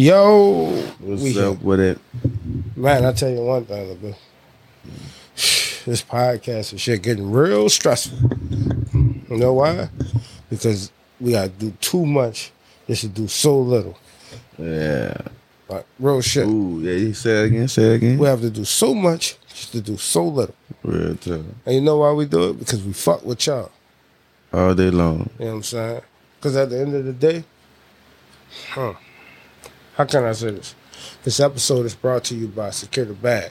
Yo, 0.00 0.64
What's 1.00 1.22
we 1.22 1.38
up 1.38 1.60
with 1.60 1.78
it? 1.78 1.98
Man, 2.74 3.04
I 3.04 3.12
tell 3.12 3.28
you 3.28 3.42
one 3.42 3.66
thing, 3.66 3.86
look, 3.86 4.16
this 5.34 6.02
podcast 6.02 6.72
and 6.72 6.80
shit 6.80 7.02
getting 7.02 7.30
real 7.30 7.68
stressful. 7.68 8.16
You 8.94 9.36
know 9.36 9.52
why? 9.52 9.90
Because 10.48 10.90
we 11.20 11.32
gotta 11.32 11.50
do 11.50 11.72
too 11.82 12.06
much 12.06 12.50
just 12.86 13.02
to 13.02 13.08
do 13.08 13.28
so 13.28 13.60
little. 13.60 13.98
Yeah. 14.56 15.18
Like 15.68 15.84
real 15.98 16.22
shit. 16.22 16.46
Ooh, 16.46 16.80
yeah. 16.80 16.92
You 16.92 17.12
say 17.12 17.42
it 17.42 17.46
again. 17.48 17.68
Say 17.68 17.82
it 17.82 17.94
again. 17.96 18.18
We 18.18 18.26
have 18.26 18.40
to 18.40 18.48
do 18.48 18.64
so 18.64 18.94
much 18.94 19.36
just 19.50 19.72
to 19.72 19.82
do 19.82 19.98
so 19.98 20.24
little. 20.24 20.54
Real 20.82 21.14
talk. 21.16 21.44
And 21.66 21.74
you 21.74 21.82
know 21.82 21.98
why 21.98 22.12
we 22.12 22.24
do 22.24 22.48
it? 22.48 22.58
Because 22.58 22.82
we 22.82 22.94
fuck 22.94 23.22
with 23.22 23.46
y'all. 23.46 23.70
All 24.50 24.74
day 24.74 24.90
long. 24.90 25.28
You 25.38 25.44
know 25.44 25.50
what 25.50 25.56
I'm 25.56 25.62
saying? 25.62 26.00
Because 26.38 26.56
at 26.56 26.70
the 26.70 26.80
end 26.80 26.94
of 26.94 27.04
the 27.04 27.12
day, 27.12 27.44
huh? 28.70 28.94
How 30.00 30.06
can 30.06 30.24
I 30.24 30.32
say 30.32 30.52
this? 30.52 30.74
This 31.24 31.40
episode 31.40 31.84
is 31.84 31.94
brought 31.94 32.24
to 32.24 32.34
you 32.34 32.48
by 32.48 32.70
Secure 32.70 33.04
the 33.04 33.12
Bag. 33.12 33.50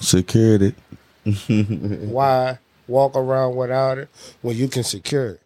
Security. 0.00 0.74
Why 2.10 2.58
walk 2.88 3.14
around 3.14 3.54
without 3.54 3.98
it 3.98 4.08
when 4.40 4.56
you 4.56 4.66
can 4.66 4.82
secure 4.82 5.38
it? 5.38 5.40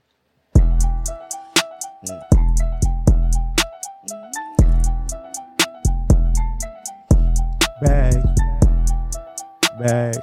Bag. 7.82 8.24
Bag. 9.78 10.14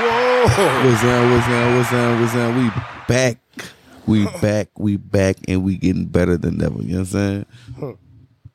Whoa! 0.00 0.40
What's 0.86 1.04
up? 1.04 1.30
What's 1.30 1.46
up? 1.48 1.76
What's 1.76 1.92
up? 1.92 2.20
What's 2.20 2.34
up? 2.34 2.56
We 2.56 2.70
back. 3.06 3.38
We 4.06 4.24
back. 4.40 4.68
We 4.78 4.96
back, 4.96 5.36
and 5.46 5.62
we 5.62 5.76
getting 5.76 6.06
better 6.06 6.38
than 6.38 6.62
ever. 6.64 6.80
You 6.82 6.92
know 6.92 6.98
what 7.00 7.00
I'm 7.00 7.04
saying? 7.04 7.46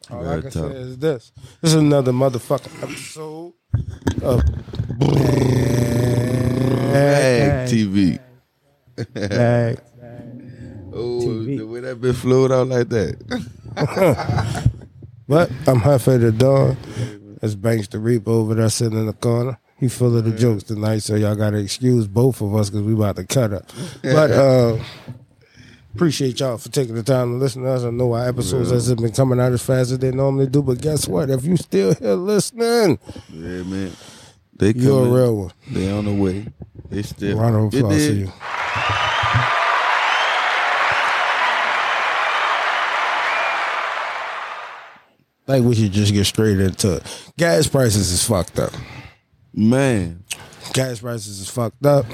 All 0.09 0.19
Real 0.23 0.31
I 0.31 0.41
can 0.41 0.49
talk. 0.49 0.71
say 0.71 0.77
is 0.77 0.97
this. 0.97 1.31
This 1.61 1.73
is 1.73 1.75
another 1.75 2.11
motherfucking 2.13 2.81
episode 2.81 3.53
of 4.23 4.43
Bag 6.91 7.69
TV. 7.69 8.19
Bag. 9.13 9.79
Oh, 10.93 11.19
TV. 11.21 11.57
the 11.59 11.67
way 11.67 11.79
that 11.81 12.01
been 12.01 12.13
flowed 12.13 12.51
out 12.51 12.67
like 12.69 12.89
that. 12.89 14.71
But 15.27 15.49
I'm 15.67 15.79
Hefe 15.79 16.19
the 16.19 16.31
Dawn. 16.31 16.77
That's 17.41 17.55
Banks 17.55 17.87
the 17.87 17.97
Reaper 17.97 18.29
over 18.29 18.53
there 18.53 18.69
sitting 18.69 18.97
in 18.97 19.07
the 19.07 19.13
corner. 19.13 19.57
He 19.77 19.89
full 19.89 20.15
of 20.17 20.23
the 20.23 20.31
jokes 20.31 20.63
tonight, 20.63 20.99
so 20.99 21.15
y'all 21.15 21.35
gotta 21.35 21.57
excuse 21.57 22.07
both 22.07 22.41
of 22.41 22.55
us 22.55 22.69
because 22.69 22.83
we 22.85 22.93
about 22.93 23.17
to 23.17 23.25
cut 23.25 23.51
up. 23.51 23.69
But 24.01 24.31
uh, 24.31 24.77
appreciate 25.93 26.39
y'all 26.39 26.57
for 26.57 26.69
taking 26.69 26.95
the 26.95 27.03
time 27.03 27.33
to 27.33 27.37
listen 27.37 27.63
to 27.63 27.69
us. 27.69 27.83
I 27.83 27.89
know 27.89 28.13
our 28.13 28.27
episodes 28.27 28.71
hasn't 28.71 29.01
been 29.01 29.11
coming 29.11 29.39
out 29.39 29.51
as 29.51 29.61
fast 29.61 29.91
as 29.91 29.99
they 29.99 30.11
normally 30.11 30.47
do, 30.47 30.61
but 30.63 30.79
guess 30.81 31.07
what? 31.09 31.29
If 31.29 31.43
you 31.43 31.57
still 31.57 31.93
here 31.93 32.13
listening, 32.13 32.99
Yeah, 33.29 33.63
man. 33.63 33.91
They 34.57 34.71
you're 34.71 35.05
a 35.05 35.09
real 35.09 35.35
one. 35.35 35.51
They 35.69 35.91
on 35.91 36.05
the 36.05 36.13
way. 36.13 36.47
They 36.89 37.01
still. 37.01 37.37
Round 37.37 37.55
of 37.67 37.73
It 37.73 37.79
applause 37.79 37.97
to 37.97 38.07
did. 38.07 38.17
you. 38.19 38.31
Like 45.47 45.63
we 45.63 45.75
should 45.75 45.91
just 45.91 46.13
get 46.13 46.25
straight 46.25 46.59
into 46.59 46.95
it. 46.97 47.31
Gas 47.37 47.67
prices 47.67 48.11
is 48.11 48.23
fucked 48.27 48.57
up. 48.59 48.71
Man, 49.55 50.23
Gas 50.73 50.99
prices 50.99 51.39
is 51.39 51.49
fucked 51.49 51.85
up 51.85 52.05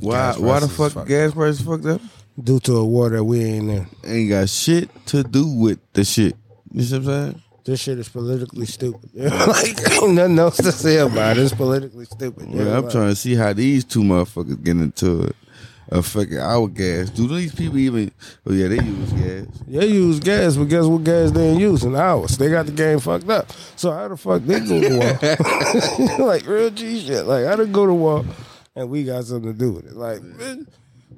why? 0.00 0.32
Gas 0.32 0.38
Why 0.38 0.60
the 0.60 0.66
prices 0.66 0.76
fuck 0.76 0.92
fucked 0.92 1.08
gas 1.08 1.32
prices 1.32 1.60
fucked 1.60 1.86
up? 1.86 2.00
due 2.42 2.60
to 2.60 2.76
a 2.76 2.84
war 2.84 3.10
that 3.10 3.22
we 3.22 3.44
ain't 3.44 3.70
in. 3.70 3.86
Ain't 4.04 4.30
got 4.30 4.48
shit 4.48 4.88
to 5.06 5.22
do 5.22 5.46
with 5.46 5.78
the 5.92 6.04
shit. 6.04 6.34
You 6.72 6.82
see 6.82 6.98
what 6.98 6.98
I'm 7.00 7.04
saying? 7.04 7.42
This 7.64 7.80
shit 7.80 7.98
is 7.98 8.08
politically 8.08 8.64
stupid. 8.64 9.10
like 9.14 9.92
ain't 9.92 10.14
nothing 10.14 10.38
else 10.38 10.56
to 10.56 10.72
say 10.72 10.98
about 10.98 11.36
it. 11.36 11.42
It's 11.42 11.54
politically 11.54 12.06
stupid. 12.06 12.48
Yeah, 12.50 12.78
I'm 12.78 12.90
trying 12.90 13.08
to 13.08 13.14
see 13.14 13.34
how 13.34 13.52
these 13.52 13.84
two 13.84 14.00
motherfuckers 14.00 14.62
get 14.64 14.76
into 14.76 15.24
it. 15.24 15.36
Affecting 15.92 16.38
our 16.38 16.68
gas. 16.68 17.10
Do 17.10 17.26
these 17.26 17.52
people 17.54 17.78
even? 17.78 18.12
Oh 18.46 18.52
yeah, 18.52 18.68
they 18.68 18.76
use 18.76 19.12
gas. 19.12 19.46
They 19.66 19.86
use 19.86 20.20
gas, 20.20 20.56
but 20.56 20.68
guess 20.68 20.84
what 20.84 21.02
gas 21.02 21.32
they 21.32 21.48
ain't 21.48 21.60
using? 21.60 21.96
Ours. 21.96 22.38
They 22.38 22.48
got 22.48 22.66
the 22.66 22.72
game 22.72 23.00
fucked 23.00 23.28
up. 23.28 23.50
So 23.74 23.90
how 23.90 24.06
the 24.06 24.16
fuck 24.16 24.42
they 24.42 24.60
go 24.60 24.80
to 24.80 26.18
war? 26.18 26.26
like 26.28 26.46
real 26.46 26.70
G 26.70 27.00
shit. 27.00 27.26
Like 27.26 27.44
I 27.44 27.50
how 27.50 27.56
they 27.56 27.66
go 27.66 27.86
to 27.86 27.94
war 27.94 28.24
and 28.76 28.88
we 28.88 29.04
got 29.04 29.24
something 29.24 29.52
to 29.52 29.58
do 29.58 29.72
with 29.72 29.86
it. 29.86 29.96
Like 29.96 30.22
man, 30.22 30.66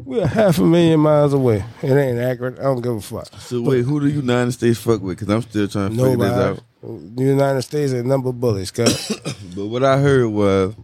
we're 0.05 0.27
half 0.27 0.59
a 0.59 0.63
million 0.63 1.01
miles 1.01 1.33
away. 1.33 1.65
It 1.83 1.93
ain't 1.93 2.19
accurate. 2.19 2.59
I 2.59 2.63
don't 2.63 2.81
give 2.81 2.97
a 2.97 3.01
fuck. 3.01 3.29
So 3.41 3.63
wait, 3.63 3.85
who 3.85 4.01
do 4.01 4.09
United 4.09 4.53
States 4.53 4.79
fuck 4.79 5.01
with? 5.01 5.19
Because 5.19 5.33
I'm 5.33 5.43
still 5.43 5.69
trying 5.69 5.91
to 5.91 6.03
figure 6.03 6.17
this 6.17 6.33
out. 6.33 6.61
The 6.83 7.23
United 7.25 7.63
States 7.63 7.93
ain't 7.93 8.07
number 8.07 8.33
bullets, 8.33 8.71
cuz. 8.71 9.19
But 9.55 9.67
what 9.67 9.85
I 9.85 9.99
heard 9.99 10.29
was, 10.29 10.75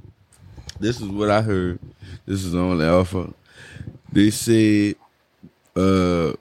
this 0.78 1.00
is 1.00 1.08
what 1.08 1.30
I 1.30 1.40
heard. 1.40 1.78
This 2.26 2.44
is 2.44 2.54
on 2.54 2.78
the 2.78 2.86
Alpha. 2.86 3.32
They 4.18 4.30
said 4.30 4.96
uh, 5.76 6.32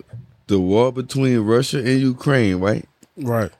the 0.47 0.59
war 0.59 0.91
between 0.91 1.38
Russia 1.41 1.77
and 1.77 2.01
Ukraine, 2.01 2.55
right? 2.55 2.83
right. 3.17 3.51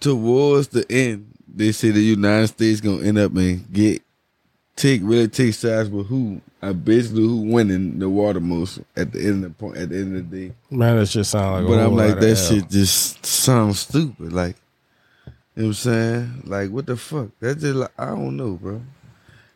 Towards 0.00 0.68
the 0.68 0.90
end, 0.90 1.30
they 1.46 1.72
say 1.72 1.90
the 1.90 2.00
United 2.00 2.46
States 2.46 2.80
gonna 2.80 3.02
end 3.02 3.18
up 3.18 3.36
and 3.36 3.70
get 3.70 4.00
take 4.76 5.02
really 5.04 5.28
take 5.28 5.52
sides 5.52 5.90
with 5.90 6.06
who, 6.06 6.40
uh, 6.62 6.72
basically 6.72 7.24
who 7.24 7.42
winning 7.52 7.98
the 7.98 8.08
war 8.08 8.32
the 8.32 8.40
most 8.40 8.80
at 8.96 9.12
the 9.12 9.20
end 9.20 9.44
of 9.44 9.50
the 9.50 9.58
point 9.58 9.76
at 9.76 9.90
the 9.90 9.96
end 9.96 10.16
of 10.16 10.30
the 10.30 10.48
day. 10.48 10.54
Man, 10.70 10.96
that 10.96 11.04
shit 11.06 11.26
sound 11.26 11.66
like 11.66 11.70
But 11.70 11.84
I'm 11.84 11.94
like 11.94 12.18
that 12.18 12.38
hell. 12.38 12.48
shit 12.48 12.70
just 12.70 13.26
sounds 13.26 13.80
stupid. 13.80 14.32
Like 14.32 14.56
you 15.26 15.32
know 15.32 15.34
what 15.54 15.66
I'm 15.66 15.74
saying? 15.74 16.42
Like 16.46 16.70
what 16.70 16.86
the 16.86 16.96
fuck? 16.96 17.28
That's 17.40 17.60
just 17.60 17.74
like 17.74 17.92
I 17.98 18.06
don't 18.06 18.38
know, 18.38 18.52
bro. 18.54 18.80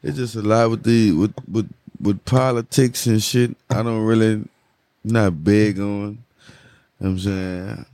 It's 0.02 0.18
just 0.18 0.36
a 0.36 0.42
lot 0.42 0.68
with 0.68 0.82
the 0.82 1.12
with 1.12 1.34
with 1.50 1.70
with 2.00 2.24
politics 2.24 3.06
and 3.06 3.22
shit. 3.22 3.56
I 3.70 3.82
don't 3.82 4.04
really 4.04 4.44
not 5.04 5.44
big 5.44 5.78
on. 5.78 5.84
You 5.84 5.88
know 5.88 6.16
what 6.98 7.08
I'm 7.08 7.18
saying? 7.18 7.86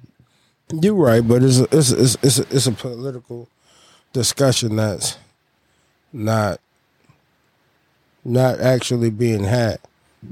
You're 0.81 0.95
right, 0.95 1.27
but 1.27 1.43
it's 1.43 1.59
a, 1.59 1.65
it's 1.71 1.93
a, 1.93 2.01
it's 2.01 2.15
a, 2.15 2.19
it's, 2.23 2.39
a, 2.39 2.57
it's 2.57 2.67
a 2.67 2.73
political 2.73 3.49
discussion 4.13 4.77
that's 4.77 5.19
not 6.13 6.61
not 8.25 8.61
actually 8.61 9.11
being 9.11 9.45
had. 9.45 9.79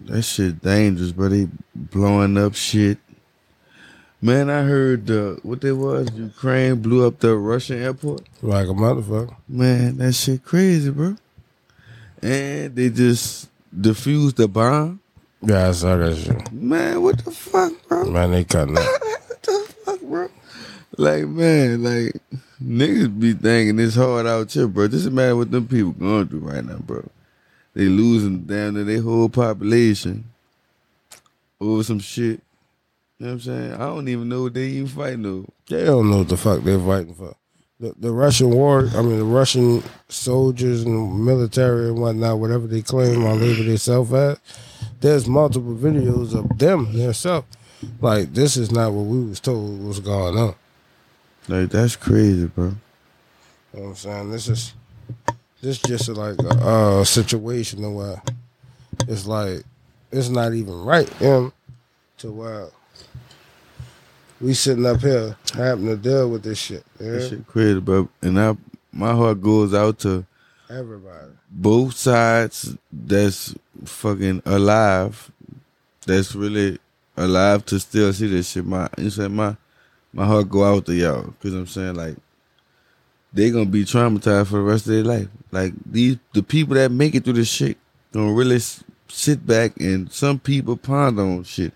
That 0.07 0.23
shit 0.23 0.63
dangerous, 0.63 1.13
but 1.13 1.31
They 1.31 1.49
blowing 1.75 2.39
up 2.39 2.55
shit. 2.55 2.99
Man, 4.23 4.51
I 4.51 4.63
heard 4.63 5.11
uh, 5.11 5.37
what 5.43 5.63
they 5.63 5.73
was. 5.73 6.09
Ukraine 6.13 6.77
blew 6.77 7.07
up 7.07 7.19
the 7.19 7.37
Russian 7.37 7.83
airport. 7.83 8.29
Like 8.43 8.69
a 8.69 8.73
motherfucker. 8.73 9.35
Man, 9.49 9.97
that 9.99 10.13
shit 10.13 10.45
crazy, 10.45 10.91
bro. 10.91 11.17
And 12.23 12.77
they 12.77 12.91
just 12.91 13.50
defused 13.79 14.37
the 14.37 14.49
bomb. 14.49 15.01
Yeah, 15.43 15.69
I 15.69 15.73
saw 15.73 15.97
that 15.97 16.17
shit. 16.17 16.53
Man, 16.53 17.03
what 17.03 17.25
the 17.25 17.31
fuck, 17.31 17.73
bro? 17.89 18.05
Man, 18.05 18.33
they 18.33 18.45
cutting 18.45 18.77
up. 18.77 18.85
what 19.03 19.43
the 19.43 19.75
fuck, 19.85 20.01
bro? 20.03 20.29
Like, 20.99 21.27
man, 21.27 21.83
like 21.83 22.17
niggas 22.63 23.19
be 23.19 23.33
thinking 23.33 23.79
it's 23.79 23.95
hard 23.95 24.27
out 24.27 24.53
here, 24.53 24.69
bro. 24.69 24.89
Just 24.89 25.07
imagine 25.07 25.39
what 25.39 25.51
them 25.51 25.67
people 25.67 25.93
going 25.93 26.29
through 26.29 26.41
right 26.41 26.65
now, 26.65 26.79
bro. 26.79 27.09
They 27.75 27.85
losing 27.85 28.43
down 28.43 28.75
to 28.75 28.85
their 28.85 29.01
whole 29.01 29.29
population 29.29 30.25
over 31.61 31.83
some 31.83 32.01
shit. 32.01 32.41
You 33.19 33.27
know 33.27 33.27
what 33.27 33.33
I'm 33.33 33.41
saying? 33.41 33.73
I 33.75 33.79
don't 33.79 34.09
even 34.09 34.29
know 34.29 34.43
what 34.43 34.55
they 34.55 34.67
even 34.67 34.89
fighting 34.89 35.27
over. 35.27 35.47
They 35.69 35.85
don't 35.85 36.11
know 36.11 36.19
what 36.19 36.29
the 36.29 36.37
fuck 36.37 36.63
they're 36.63 36.79
fighting 36.79 37.15
for. 37.15 37.35
The, 37.81 37.95
the 37.99 38.13
Russian 38.13 38.51
war, 38.51 38.89
I 38.95 39.01
mean, 39.01 39.19
the 39.19 39.25
Russian 39.25 39.83
soldiers 40.09 40.83
and 40.83 41.25
military 41.25 41.89
and 41.89 41.99
whatnot, 41.99 42.39
whatever 42.39 42.67
they 42.67 42.83
claim 42.83 43.25
or 43.25 43.35
label 43.35 43.65
themselves 43.65 44.13
as, 44.13 44.39
there's 45.01 45.27
multiple 45.27 45.75
videos 45.75 46.35
of 46.35 46.59
them 46.59 46.93
themselves. 46.93 47.47
Like, 48.03 48.35
this 48.35 48.59
is 48.59 48.71
not 48.71 48.93
what 48.93 49.07
we 49.07 49.25
was 49.25 49.41
told 49.41 49.83
was 49.83 49.99
going 49.99 50.37
on. 50.37 50.55
Like, 51.49 51.71
that's 51.71 51.97
crazy, 51.97 52.47
bro. 52.47 52.65
You 52.67 52.71
know 52.71 53.81
what 53.81 53.89
I'm 53.89 53.97
saying? 53.97 54.31
This 54.31 54.49
is 54.49 54.75
this 55.63 55.79
just 55.79 56.09
like 56.09 56.39
a 56.39 56.49
uh, 56.49 57.05
situation 57.05 57.95
where 57.95 58.23
it's 59.09 59.27
like 59.27 59.63
it's 60.11 60.29
not 60.29 60.53
even 60.55 60.85
right, 60.85 61.11
you 61.21 61.27
know, 61.27 61.53
to 62.19 62.31
where 62.31 62.69
we 64.41 64.55
sitting 64.55 64.87
up 64.87 65.01
here 65.01 65.37
having 65.55 65.87
to 65.87 65.97
deal 65.97 66.31
with 66.31 66.43
this 66.43 66.59
shit. 66.59 66.85
Yeah? 66.99 67.13
That 67.13 67.29
shit 67.29 67.47
crazy, 67.47 67.81
bro. 67.81 68.09
And 68.23 68.41
I, 68.41 68.57
my 68.93 69.13
heart 69.13 69.41
goes 69.41 69.75
out 69.75 69.99
to 70.01 70.25
Everybody. 70.69 71.33
both 71.51 71.95
sides 71.95 72.77
that's 72.93 73.55
fucking 73.85 74.43
alive, 74.47 75.31
that's 76.07 76.35
really 76.35 76.79
alive 77.17 77.65
to 77.67 77.79
still 77.81 78.13
see 78.13 78.29
this 78.29 78.51
shit. 78.51 78.65
My 78.65 78.89
you 78.99 79.11
said 79.11 79.31
my 79.31 79.57
my 80.13 80.27
heart 80.27 80.49
go 80.49 80.65
out 80.65 80.87
to 80.87 80.95
y'all 80.95 81.23
because 81.23 81.55
I'm 81.55 81.67
saying 81.67 81.95
like 81.95 82.17
they 83.33 83.51
gonna 83.51 83.67
be 83.67 83.85
traumatized 83.85 84.49
for 84.49 84.57
the 84.57 84.63
rest 84.63 84.87
of 84.87 84.93
their 84.93 85.05
life. 85.05 85.29
Like 85.53 85.73
these, 85.85 86.17
the 86.33 86.43
people 86.43 86.75
that 86.75 86.91
make 86.91 87.15
it 87.15 87.25
through 87.25 87.35
this 87.35 87.49
shit 87.51 87.77
gonna 88.13 88.33
really 88.33 88.61
sit 89.09 89.47
back 89.47 89.79
and 89.81 90.11
some 90.11 90.39
people 90.39 90.77
ponder 90.77 91.23
on 91.23 91.45
shit 91.45 91.73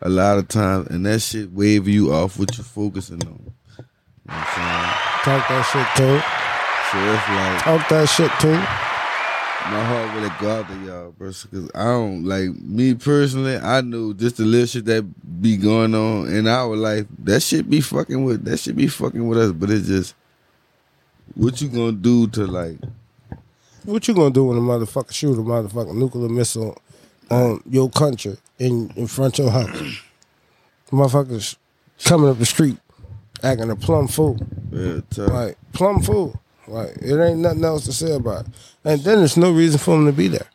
a 0.00 0.08
lot 0.08 0.38
of 0.38 0.48
times, 0.48 0.88
and 0.88 1.04
that 1.06 1.20
shit 1.20 1.52
wave 1.52 1.88
you 1.88 2.12
off 2.12 2.38
what 2.38 2.56
you're 2.56 2.64
focusing 2.64 3.20
on. 3.22 3.52
You 3.78 3.84
know 3.84 4.34
what 4.34 4.48
I'm 4.48 5.24
Talk 5.24 5.48
that 5.48 5.62
shit 5.72 5.96
too. 5.96 6.20
So 6.90 6.98
it's 6.98 7.28
like 7.28 7.62
Talk 7.62 7.88
that 7.88 8.08
shit 8.08 8.30
too. 8.40 8.52
my 9.70 9.84
heart 9.84 10.14
really 10.14 10.30
go 10.40 10.60
out 10.60 10.68
to 10.68 10.86
y'all, 10.86 11.10
bro. 11.12 11.28
Cause 11.28 11.70
I 11.74 11.84
don't 11.84 12.24
like 12.24 12.50
me 12.60 12.94
personally. 12.94 13.56
I 13.56 13.80
know 13.80 14.12
just 14.12 14.36
the 14.36 14.44
little 14.44 14.66
shit 14.66 14.84
that 14.86 15.42
be 15.42 15.56
going 15.56 15.94
on 15.94 16.32
in 16.32 16.46
our 16.46 16.76
life. 16.76 17.06
That 17.24 17.40
shit 17.40 17.68
be 17.68 17.80
fucking 17.80 18.24
with. 18.24 18.44
That 18.44 18.58
shit 18.58 18.76
be 18.76 18.86
fucking 18.86 19.26
with 19.26 19.38
us. 19.38 19.52
But 19.52 19.70
it's 19.70 19.88
just 19.88 20.14
what 21.34 21.60
you 21.60 21.68
gonna 21.68 21.92
do 21.92 22.28
to 22.28 22.46
like. 22.46 22.78
What 23.84 24.06
you 24.06 24.14
gonna 24.14 24.30
do 24.30 24.44
when 24.44 24.58
a 24.58 24.60
motherfucker 24.60 25.12
shoot 25.12 25.38
a 25.38 25.42
motherfucking 25.42 25.94
nuclear 25.94 26.28
missile 26.28 26.80
on 27.30 27.62
your 27.68 27.90
country 27.90 28.36
in 28.58 28.92
in 28.96 29.06
front 29.06 29.38
of 29.38 29.44
your 29.44 29.52
house? 29.52 30.00
Motherfuckers 30.90 31.56
coming 32.04 32.30
up 32.30 32.38
the 32.38 32.46
street 32.46 32.78
acting 33.42 33.70
a 33.70 33.76
plum 33.76 34.08
fool. 34.08 34.38
Yeah, 34.70 35.00
tough. 35.10 35.30
Like 35.30 35.58
plum 35.72 36.02
fool. 36.02 36.40
Like 36.66 36.96
it 37.00 37.18
ain't 37.20 37.40
nothing 37.40 37.64
else 37.64 37.84
to 37.86 37.92
say 37.92 38.14
about 38.14 38.46
it. 38.46 38.52
And 38.84 39.00
then 39.02 39.18
there's 39.18 39.36
no 39.36 39.50
reason 39.52 39.78
for 39.78 39.94
him 39.96 40.06
to 40.06 40.12
be 40.12 40.28
there. 40.28 40.48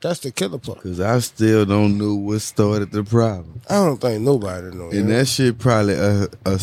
That's 0.00 0.20
the 0.20 0.30
killer 0.30 0.58
part. 0.58 0.80
Cause 0.82 1.00
I 1.00 1.18
still 1.18 1.64
don't 1.64 1.98
know 1.98 2.14
what 2.14 2.40
started 2.40 2.92
the 2.92 3.02
problem. 3.02 3.60
I 3.68 3.74
don't 3.74 4.00
think 4.00 4.22
nobody 4.22 4.70
knows. 4.70 4.94
And 4.94 5.10
that 5.10 5.26
shit 5.26 5.58
probably 5.58 5.94
a, 5.94 6.28
a 6.44 6.60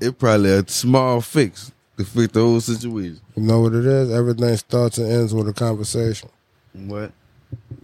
it 0.00 0.18
probably 0.18 0.50
a 0.50 0.66
small 0.68 1.20
fix 1.20 1.70
to 1.96 2.04
fix 2.04 2.32
the 2.32 2.40
whole 2.40 2.60
situation. 2.60 3.20
You 3.36 3.42
know 3.42 3.60
what 3.60 3.74
it 3.74 3.86
is? 3.86 4.10
Everything 4.10 4.56
starts 4.56 4.98
and 4.98 5.10
ends 5.10 5.32
with 5.32 5.48
a 5.48 5.52
conversation. 5.52 6.28
What? 6.74 7.12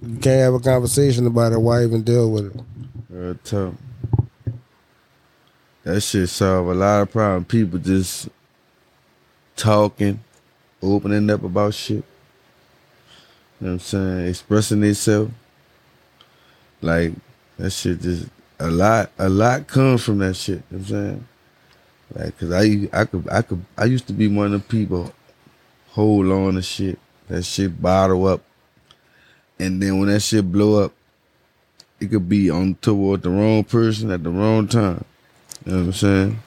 You 0.02 0.18
can't 0.18 0.40
have 0.40 0.54
a 0.54 0.60
conversation 0.60 1.26
about 1.26 1.52
it. 1.52 1.58
Why 1.58 1.84
even 1.84 2.02
deal 2.02 2.30
with 2.30 2.54
it? 2.54 2.62
Real 3.10 3.34
tough. 3.44 3.74
That 5.84 6.00
shit 6.00 6.28
solve 6.28 6.68
a 6.68 6.74
lot 6.74 7.02
of 7.02 7.10
problems. 7.10 7.46
People 7.46 7.78
just 7.78 8.28
talking, 9.56 10.20
opening 10.82 11.30
up 11.30 11.42
about 11.42 11.74
shit. 11.74 12.04
You 13.60 13.66
know 13.66 13.68
what 13.68 13.72
I'm 13.72 13.78
saying? 13.80 14.26
Expressing 14.28 14.80
themselves. 14.80 15.32
Like 16.80 17.12
that 17.58 17.70
shit 17.70 18.00
just 18.00 18.28
a 18.60 18.70
lot 18.70 19.10
a 19.18 19.28
lot 19.28 19.66
comes 19.66 20.04
from 20.04 20.18
that 20.18 20.34
shit. 20.34 20.62
You 20.70 20.78
know 20.78 20.78
what 20.78 20.80
I'm 20.80 20.84
saying? 20.86 21.28
Like 22.14 22.38
cause 22.38 22.52
I 22.52 22.88
I 22.92 23.04
could 23.04 23.28
I 23.30 23.42
could 23.42 23.64
I 23.76 23.84
used 23.86 24.06
to 24.06 24.12
be 24.12 24.28
one 24.28 24.54
of 24.54 24.62
the 24.62 24.68
people 24.68 25.12
hold 25.90 26.26
on 26.26 26.54
to 26.54 26.62
shit. 26.62 26.98
That 27.28 27.42
shit 27.42 27.82
bottle 27.82 28.26
up. 28.26 28.42
And 29.58 29.82
then 29.82 29.98
when 29.98 30.08
that 30.08 30.20
shit 30.20 30.50
blow 30.50 30.84
up, 30.84 30.92
it 32.00 32.10
could 32.10 32.28
be 32.28 32.48
on 32.48 32.76
toward 32.76 33.22
the 33.22 33.30
wrong 33.30 33.64
person 33.64 34.10
at 34.10 34.22
the 34.22 34.30
wrong 34.30 34.68
time. 34.68 35.04
You 35.64 35.72
know 35.72 35.78
what 35.78 35.86
I'm 35.86 35.92
saying? 35.92 36.38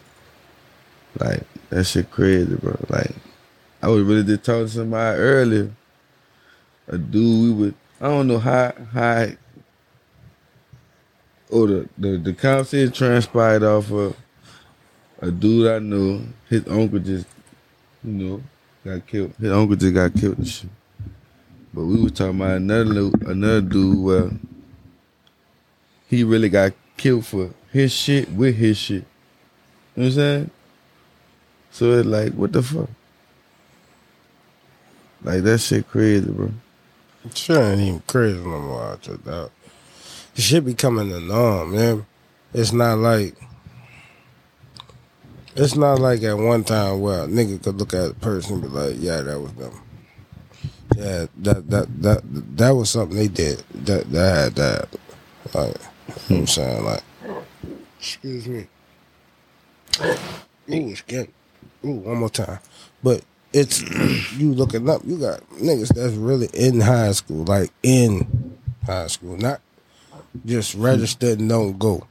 Like 1.20 1.44
that 1.70 1.84
shit 1.84 2.10
crazy, 2.10 2.56
bro. 2.56 2.78
Like 2.90 3.12
I 3.82 3.90
was 3.90 4.04
really 4.04 4.24
just 4.24 4.44
talking 4.44 4.66
to 4.66 4.70
somebody 4.70 5.20
earlier. 5.20 5.72
A 6.88 6.98
dude 6.98 7.44
we 7.44 7.52
would 7.52 7.76
I 8.00 8.08
don't 8.08 8.28
know 8.28 8.40
how 8.40 8.74
how 8.94 9.28
or 11.50 11.68
the, 11.68 11.90
the 11.98 12.18
the 12.18 12.34
conversation 12.34 12.94
transpired 12.94 13.64
off 13.64 13.92
of 13.92 14.16
a 15.20 15.32
dude 15.32 15.70
I 15.70 15.80
know. 15.80 16.22
His 16.50 16.68
uncle 16.68 17.00
just 17.00 17.28
you 18.04 18.12
know 18.12 18.44
got 18.86 19.06
killed. 19.06 19.34
His 19.40 19.52
uncle 19.52 19.76
just 19.76 19.94
got 19.94 20.14
killed 20.14 20.38
and 20.38 20.48
shit. 20.48 20.70
But 21.74 21.86
we 21.86 22.02
was 22.02 22.12
talking 22.12 22.36
about 22.36 22.58
another 22.58 23.12
another 23.26 23.62
dude 23.62 24.00
where 24.00 24.32
he 26.08 26.24
really 26.24 26.50
got 26.50 26.74
killed 26.98 27.26
for 27.26 27.52
his 27.72 27.92
shit 27.94 28.30
with 28.32 28.56
his 28.56 28.78
shit. 28.78 29.06
You 29.96 30.04
know 30.04 30.04
what 30.04 30.06
I'm 30.06 30.12
saying? 30.12 30.52
So 31.72 31.92
it's 31.94 32.08
like, 32.08 32.34
what 32.34 32.52
the 32.52 32.62
fuck? 32.62 32.90
Like 35.24 35.44
that 35.44 35.60
shit 35.60 35.88
crazy, 35.88 36.30
bro. 36.30 36.52
Shit 37.34 37.58
ain't 37.58 37.82
even 37.82 38.04
crazy 38.08 38.40
no 38.40 38.60
more 38.60 38.84
out 38.84 39.04
there, 39.04 39.18
dog. 39.18 39.52
It 40.36 40.42
should 40.42 40.66
be 40.66 40.72
becoming 40.72 41.10
the 41.10 41.20
norm, 41.22 41.76
man. 41.76 42.06
It's 42.54 42.74
not 42.74 42.98
like 42.98 43.36
it's 45.56 45.76
not 45.76 46.00
like 46.00 46.24
at 46.24 46.38
one 46.38 46.64
time 46.64 47.02
where 47.02 47.24
a 47.24 47.28
nigga 47.28 47.62
could 47.62 47.78
look 47.78 47.94
at 47.94 48.12
a 48.12 48.14
person 48.16 48.54
and 48.54 48.62
be 48.64 48.68
like, 48.70 48.96
yeah, 48.98 49.22
that 49.22 49.40
was 49.40 49.54
them. 49.54 49.81
Yeah, 50.96 51.28
that 51.38 51.70
that 51.70 52.02
that 52.02 52.22
that 52.58 52.72
was 52.72 52.90
something 52.90 53.18
they 53.18 53.28
did. 53.28 53.64
That 53.74 54.12
that 54.12 54.36
had 54.36 54.56
that. 54.56 54.90
Like 55.54 55.56
you 55.56 55.58
know 55.58 55.72
what 55.74 56.30
I'm 56.30 56.38
hmm. 56.38 56.46
saying? 56.46 56.86
Like 56.86 57.04
excuse 57.98 58.48
me. 58.48 58.68
Ooh, 60.70 60.96
skin. 60.96 61.28
Ooh, 61.86 61.92
one 61.92 62.18
more 62.18 62.30
time. 62.30 62.60
But 63.04 63.24
it's 63.54 63.82
you 64.38 64.54
looking 64.54 64.90
up, 64.90 65.02
you 65.06 65.18
got 65.18 65.42
niggas 65.52 65.94
that's 65.94 66.14
really 66.14 66.50
in 66.54 66.82
high 66.82 67.12
school, 67.12 67.44
like 67.46 67.72
in 67.84 68.58
high 68.86 69.08
school, 69.08 69.38
not 69.38 69.62
just 70.46 70.76
registered 70.76 71.40
and 71.40 71.50
don't 71.50 71.78
go. 71.78 72.08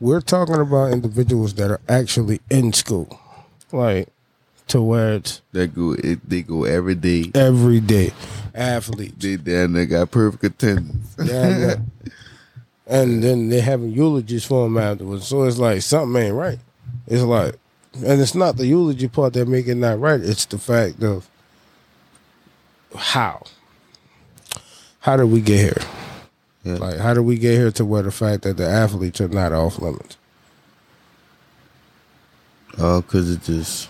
We're 0.00 0.20
talking 0.20 0.56
about 0.56 0.92
individuals 0.92 1.54
that 1.54 1.70
are 1.70 1.80
actually 1.88 2.40
in 2.50 2.72
school, 2.72 3.20
like 3.70 4.08
to 4.68 4.80
where 4.82 5.14
it's 5.14 5.42
They 5.52 5.66
go 5.66 5.92
it, 5.92 6.28
they 6.28 6.42
go 6.42 6.64
every 6.64 6.94
day. 6.94 7.30
every 7.34 7.80
day 7.80 8.12
athletes. 8.54 9.16
They 9.18 9.36
down 9.36 9.72
there 9.72 9.86
got 9.86 10.10
perfect 10.10 10.44
attendance. 10.44 11.14
Yeah, 11.22 11.76
and 12.86 13.22
then 13.22 13.48
they 13.48 13.60
having 13.60 13.90
eulogies 13.90 14.44
for 14.44 14.66
him 14.66 14.76
afterwards. 14.78 15.26
So 15.26 15.44
it's 15.44 15.58
like 15.58 15.82
something 15.82 16.22
ain't 16.22 16.34
right. 16.34 16.58
It's 17.06 17.22
like, 17.22 17.56
and 17.94 18.20
it's 18.20 18.34
not 18.34 18.56
the 18.56 18.66
eulogy 18.66 19.08
part 19.08 19.32
that 19.34 19.48
make 19.48 19.66
it 19.66 19.74
not 19.76 19.98
right. 20.00 20.20
It's 20.20 20.44
the 20.46 20.58
fact 20.58 21.02
of 21.02 21.28
how. 22.94 23.42
How 25.00 25.16
did 25.16 25.24
we 25.30 25.40
get 25.40 25.58
here? 25.58 25.82
Yeah. 26.64 26.74
Like, 26.74 26.98
how 27.00 27.12
did 27.14 27.22
we 27.22 27.36
get 27.38 27.54
here 27.56 27.72
to 27.72 27.84
where 27.84 28.02
the 28.02 28.12
fact 28.12 28.42
that 28.42 28.56
the 28.56 28.68
athletes 28.68 29.20
are 29.20 29.26
not 29.28 29.52
off 29.52 29.80
limits? 29.80 30.16
All 32.80 33.02
cause 33.02 33.30
it's 33.30 33.46
just 33.46 33.88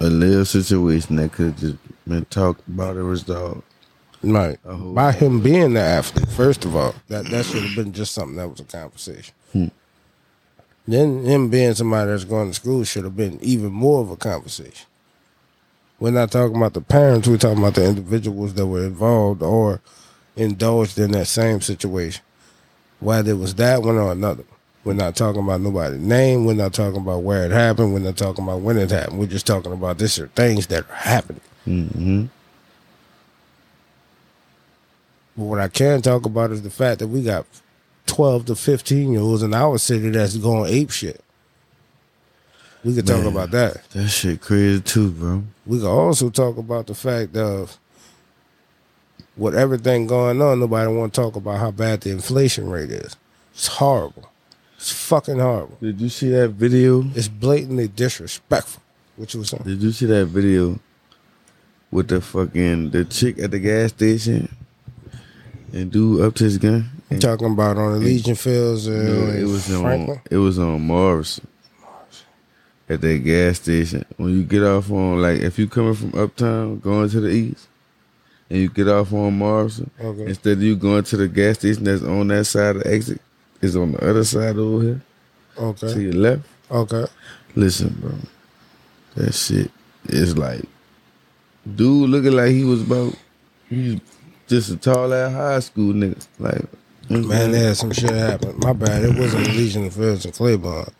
a 0.00 0.06
little 0.06 0.44
situation 0.44 1.16
that 1.16 1.32
could 1.32 1.46
have 1.46 1.58
just 1.58 1.76
been 2.06 2.24
talked 2.26 2.66
about 2.68 2.96
and 2.96 3.08
resolved. 3.08 3.62
Right. 4.22 4.58
By 4.64 5.12
him 5.12 5.40
being 5.40 5.74
the 5.74 5.80
athlete, 5.80 6.28
first 6.28 6.64
of 6.64 6.74
all, 6.74 6.94
that 7.08 7.26
that 7.26 7.44
should 7.44 7.62
have 7.62 7.76
been 7.76 7.92
just 7.92 8.12
something 8.12 8.36
that 8.36 8.48
was 8.48 8.60
a 8.60 8.64
conversation. 8.64 9.34
Hmm. 9.52 9.66
Then 10.88 11.24
him 11.24 11.48
being 11.48 11.74
somebody 11.74 12.10
that's 12.10 12.24
going 12.24 12.48
to 12.48 12.54
school 12.54 12.84
should 12.84 13.04
have 13.04 13.16
been 13.16 13.38
even 13.42 13.72
more 13.72 14.00
of 14.02 14.10
a 14.10 14.16
conversation. 14.16 14.86
We're 15.98 16.10
not 16.10 16.30
talking 16.30 16.56
about 16.56 16.74
the 16.74 16.80
parents, 16.80 17.26
we're 17.26 17.38
talking 17.38 17.58
about 17.58 17.74
the 17.74 17.86
individuals 17.86 18.54
that 18.54 18.66
were 18.66 18.84
involved 18.84 19.42
or 19.42 19.80
indulged 20.36 20.98
in 20.98 21.12
that 21.12 21.26
same 21.26 21.60
situation. 21.60 22.22
Whether 23.00 23.32
it 23.32 23.38
was 23.38 23.54
that 23.56 23.82
one 23.82 23.96
or 23.96 24.12
another. 24.12 24.44
We're 24.86 24.94
not 24.94 25.16
talking 25.16 25.42
about 25.42 25.62
nobody's 25.62 25.98
name. 25.98 26.44
We're 26.44 26.54
not 26.54 26.72
talking 26.72 27.00
about 27.00 27.24
where 27.24 27.44
it 27.44 27.50
happened. 27.50 27.92
We're 27.92 27.98
not 27.98 28.16
talking 28.16 28.44
about 28.44 28.60
when 28.60 28.78
it 28.78 28.92
happened. 28.92 29.18
We're 29.18 29.26
just 29.26 29.44
talking 29.44 29.72
about 29.72 29.98
this 29.98 30.16
are 30.20 30.28
things 30.28 30.68
that 30.68 30.88
are 30.88 30.94
happening. 30.94 31.40
Mm-hmm. 31.66 32.26
But 35.36 35.44
what 35.44 35.58
I 35.58 35.66
can 35.66 36.02
talk 36.02 36.24
about 36.24 36.52
is 36.52 36.62
the 36.62 36.70
fact 36.70 37.00
that 37.00 37.08
we 37.08 37.24
got 37.24 37.46
12 38.06 38.46
to 38.46 38.54
15 38.54 39.10
year 39.10 39.20
olds 39.20 39.42
in 39.42 39.54
our 39.54 39.76
city 39.78 40.08
that's 40.10 40.36
going 40.36 40.72
ape 40.72 40.92
shit. 40.92 41.20
We 42.84 42.94
could 42.94 43.08
talk 43.08 43.24
Man. 43.24 43.32
about 43.32 43.50
that. 43.50 43.90
That 43.90 44.06
shit 44.06 44.40
crazy 44.40 44.80
too, 44.82 45.10
bro. 45.10 45.42
We 45.66 45.80
could 45.80 45.90
also 45.90 46.30
talk 46.30 46.58
about 46.58 46.86
the 46.86 46.94
fact 46.94 47.36
of 47.36 47.76
with 49.36 49.56
everything 49.56 50.06
going 50.06 50.40
on, 50.40 50.60
nobody 50.60 50.92
want 50.92 51.12
to 51.12 51.20
talk 51.20 51.34
about 51.34 51.58
how 51.58 51.72
bad 51.72 52.02
the 52.02 52.10
inflation 52.12 52.70
rate 52.70 52.92
is. 52.92 53.16
It's 53.52 53.66
horrible. 53.66 54.30
It's 54.86 54.92
fucking 54.92 55.40
horrible. 55.40 55.76
Did 55.80 56.00
you 56.00 56.08
see 56.08 56.28
that 56.30 56.50
video? 56.50 57.02
It's 57.16 57.26
blatantly 57.26 57.88
disrespectful. 57.88 58.80
What 59.16 59.34
you 59.34 59.40
was 59.40 59.48
saying? 59.48 59.64
Did 59.64 59.82
you 59.82 59.90
see 59.90 60.06
that 60.06 60.26
video 60.26 60.78
with 61.90 62.06
the 62.06 62.20
fucking 62.20 62.90
the 62.90 63.04
chick 63.04 63.40
at 63.40 63.50
the 63.50 63.58
gas 63.58 63.90
station 63.90 64.54
and 65.72 65.90
dude 65.90 66.20
up 66.20 66.36
to 66.36 66.44
his 66.44 66.58
gun? 66.58 66.88
You 67.10 67.18
talking 67.18 67.50
about 67.50 67.76
on 67.78 67.94
the 67.94 67.98
Legion 67.98 68.36
Fields 68.36 68.86
and 68.86 69.06
no, 69.06 69.26
it 69.34 69.42
was 69.42 69.66
Franklin? 69.66 70.18
on 70.18 70.22
it 70.30 70.36
was 70.36 70.56
on 70.60 70.82
Morrison 70.82 71.48
at 72.88 73.00
that 73.00 73.18
gas 73.24 73.56
station. 73.56 74.04
When 74.18 74.36
you 74.38 74.44
get 74.44 74.62
off 74.62 74.88
on 74.92 75.20
like 75.20 75.40
if 75.40 75.58
you 75.58 75.66
coming 75.66 75.94
from 75.94 76.16
uptown 76.16 76.78
going 76.78 77.08
to 77.08 77.18
the 77.18 77.30
east 77.30 77.66
and 78.50 78.60
you 78.60 78.68
get 78.68 78.86
off 78.86 79.12
on 79.12 79.36
Morrison, 79.36 79.90
Okay. 80.00 80.26
instead 80.26 80.58
of 80.58 80.62
you 80.62 80.76
going 80.76 81.02
to 81.02 81.16
the 81.16 81.26
gas 81.26 81.58
station 81.58 81.82
that's 81.82 82.04
on 82.04 82.28
that 82.28 82.44
side 82.44 82.76
of 82.76 82.84
the 82.84 82.94
exit, 82.94 83.20
is 83.60 83.76
on 83.76 83.92
the 83.92 84.08
other 84.08 84.24
side 84.24 84.56
over 84.56 84.82
here 84.82 85.02
Okay. 85.58 85.92
to 85.94 86.00
your 86.02 86.12
left. 86.12 86.42
Okay. 86.70 87.06
Listen, 87.54 87.96
bro, 88.00 88.12
that 89.14 89.32
shit 89.32 89.70
is 90.06 90.36
like, 90.36 90.62
dude 91.74 92.10
looking 92.10 92.32
like 92.32 92.50
he 92.50 92.64
was 92.64 92.82
about, 92.82 93.14
he's 93.68 94.00
just 94.46 94.70
a 94.70 94.76
tall 94.76 95.12
ass 95.14 95.32
high 95.32 95.60
school 95.60 95.92
nigga. 95.94 96.26
Like, 96.38 96.62
Man, 97.08 97.52
had 97.52 97.76
some 97.76 97.92
shit 97.92 98.10
happen. 98.10 98.58
My 98.58 98.72
bad. 98.72 99.04
It 99.04 99.16
wasn't 99.18 99.46
Legion 99.48 99.86
of 99.86 99.94
Fields 99.94 100.24
and 100.24 100.34
Claiborne. 100.34 100.90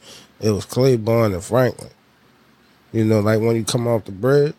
It 0.40 0.50
was 0.50 0.64
Claiborne 0.64 1.34
and 1.34 1.42
Franklin. 1.42 1.90
You 2.92 3.04
know, 3.04 3.18
like 3.20 3.40
when 3.40 3.56
you 3.56 3.64
come 3.64 3.88
off 3.88 4.04
the 4.04 4.12
bridge, 4.12 4.54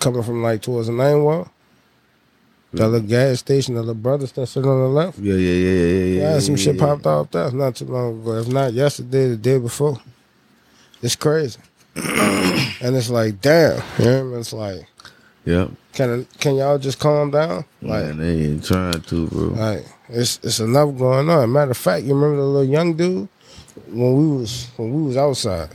coming 0.00 0.22
from 0.22 0.42
like 0.42 0.62
towards 0.62 0.86
the 0.86 0.94
nine 0.94 1.22
wall, 1.22 1.50
the 2.72 2.88
little 2.88 3.06
gas 3.06 3.40
station, 3.40 3.74
the 3.74 3.80
little 3.80 3.94
brothers 3.94 4.32
that 4.32 4.46
sit 4.46 4.64
on 4.64 4.80
the 4.80 4.88
left. 4.88 5.18
yeah, 5.18 5.34
yeah, 5.34 5.38
yeah, 5.54 5.70
yeah, 5.70 6.04
yeah. 6.04 6.20
Yeah, 6.34 6.38
some 6.40 6.56
shit 6.56 6.76
yeah. 6.76 6.80
popped 6.86 7.06
off 7.06 7.30
there 7.30 7.50
not 7.52 7.76
too 7.76 7.84
long 7.84 8.20
ago. 8.22 8.38
If 8.38 8.48
not 8.48 8.72
yesterday, 8.72 9.28
the 9.28 9.36
day 9.36 9.58
before. 9.58 10.00
It's 11.02 11.16
crazy. 11.16 11.60
and 11.96 12.96
it's 12.96 13.10
like, 13.10 13.40
damn. 13.40 13.82
You 13.98 14.04
know 14.04 14.12
what 14.12 14.20
I 14.20 14.22
mean? 14.22 14.38
It's 14.40 14.52
like, 14.52 14.86
Yep. 15.44 15.70
can 15.92 16.24
can 16.38 16.54
y'all 16.54 16.78
just 16.78 16.98
calm 17.00 17.30
down? 17.32 17.64
Like, 17.82 18.04
Man, 18.04 18.18
they 18.18 18.44
ain't 18.44 18.64
trying 18.64 19.00
to, 19.00 19.26
bro. 19.26 19.42
like 19.48 19.84
it's 20.08 20.38
it's 20.44 20.60
enough 20.60 20.96
going 20.96 21.28
on. 21.28 21.50
Matter 21.52 21.72
of 21.72 21.76
fact, 21.76 22.04
you 22.04 22.14
remember 22.14 22.36
the 22.36 22.46
little 22.46 22.70
young 22.70 22.94
dude 22.94 23.28
when 23.88 24.16
we 24.16 24.36
was 24.38 24.68
when 24.76 24.94
we 24.94 25.02
was 25.02 25.16
outside, 25.16 25.68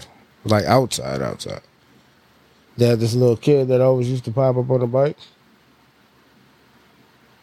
like 0.45 0.63
outside, 0.63 1.21
outside. 1.21 1.59
They 2.77 2.87
had 2.87 2.99
this 3.01 3.13
little 3.13 3.35
kid 3.35 3.67
that 3.67 3.81
always 3.81 4.09
used 4.09 4.23
to 4.25 4.31
pop 4.31 4.55
up 4.55 4.69
on 4.69 4.79
the 4.79 4.87
bike. 4.87 5.17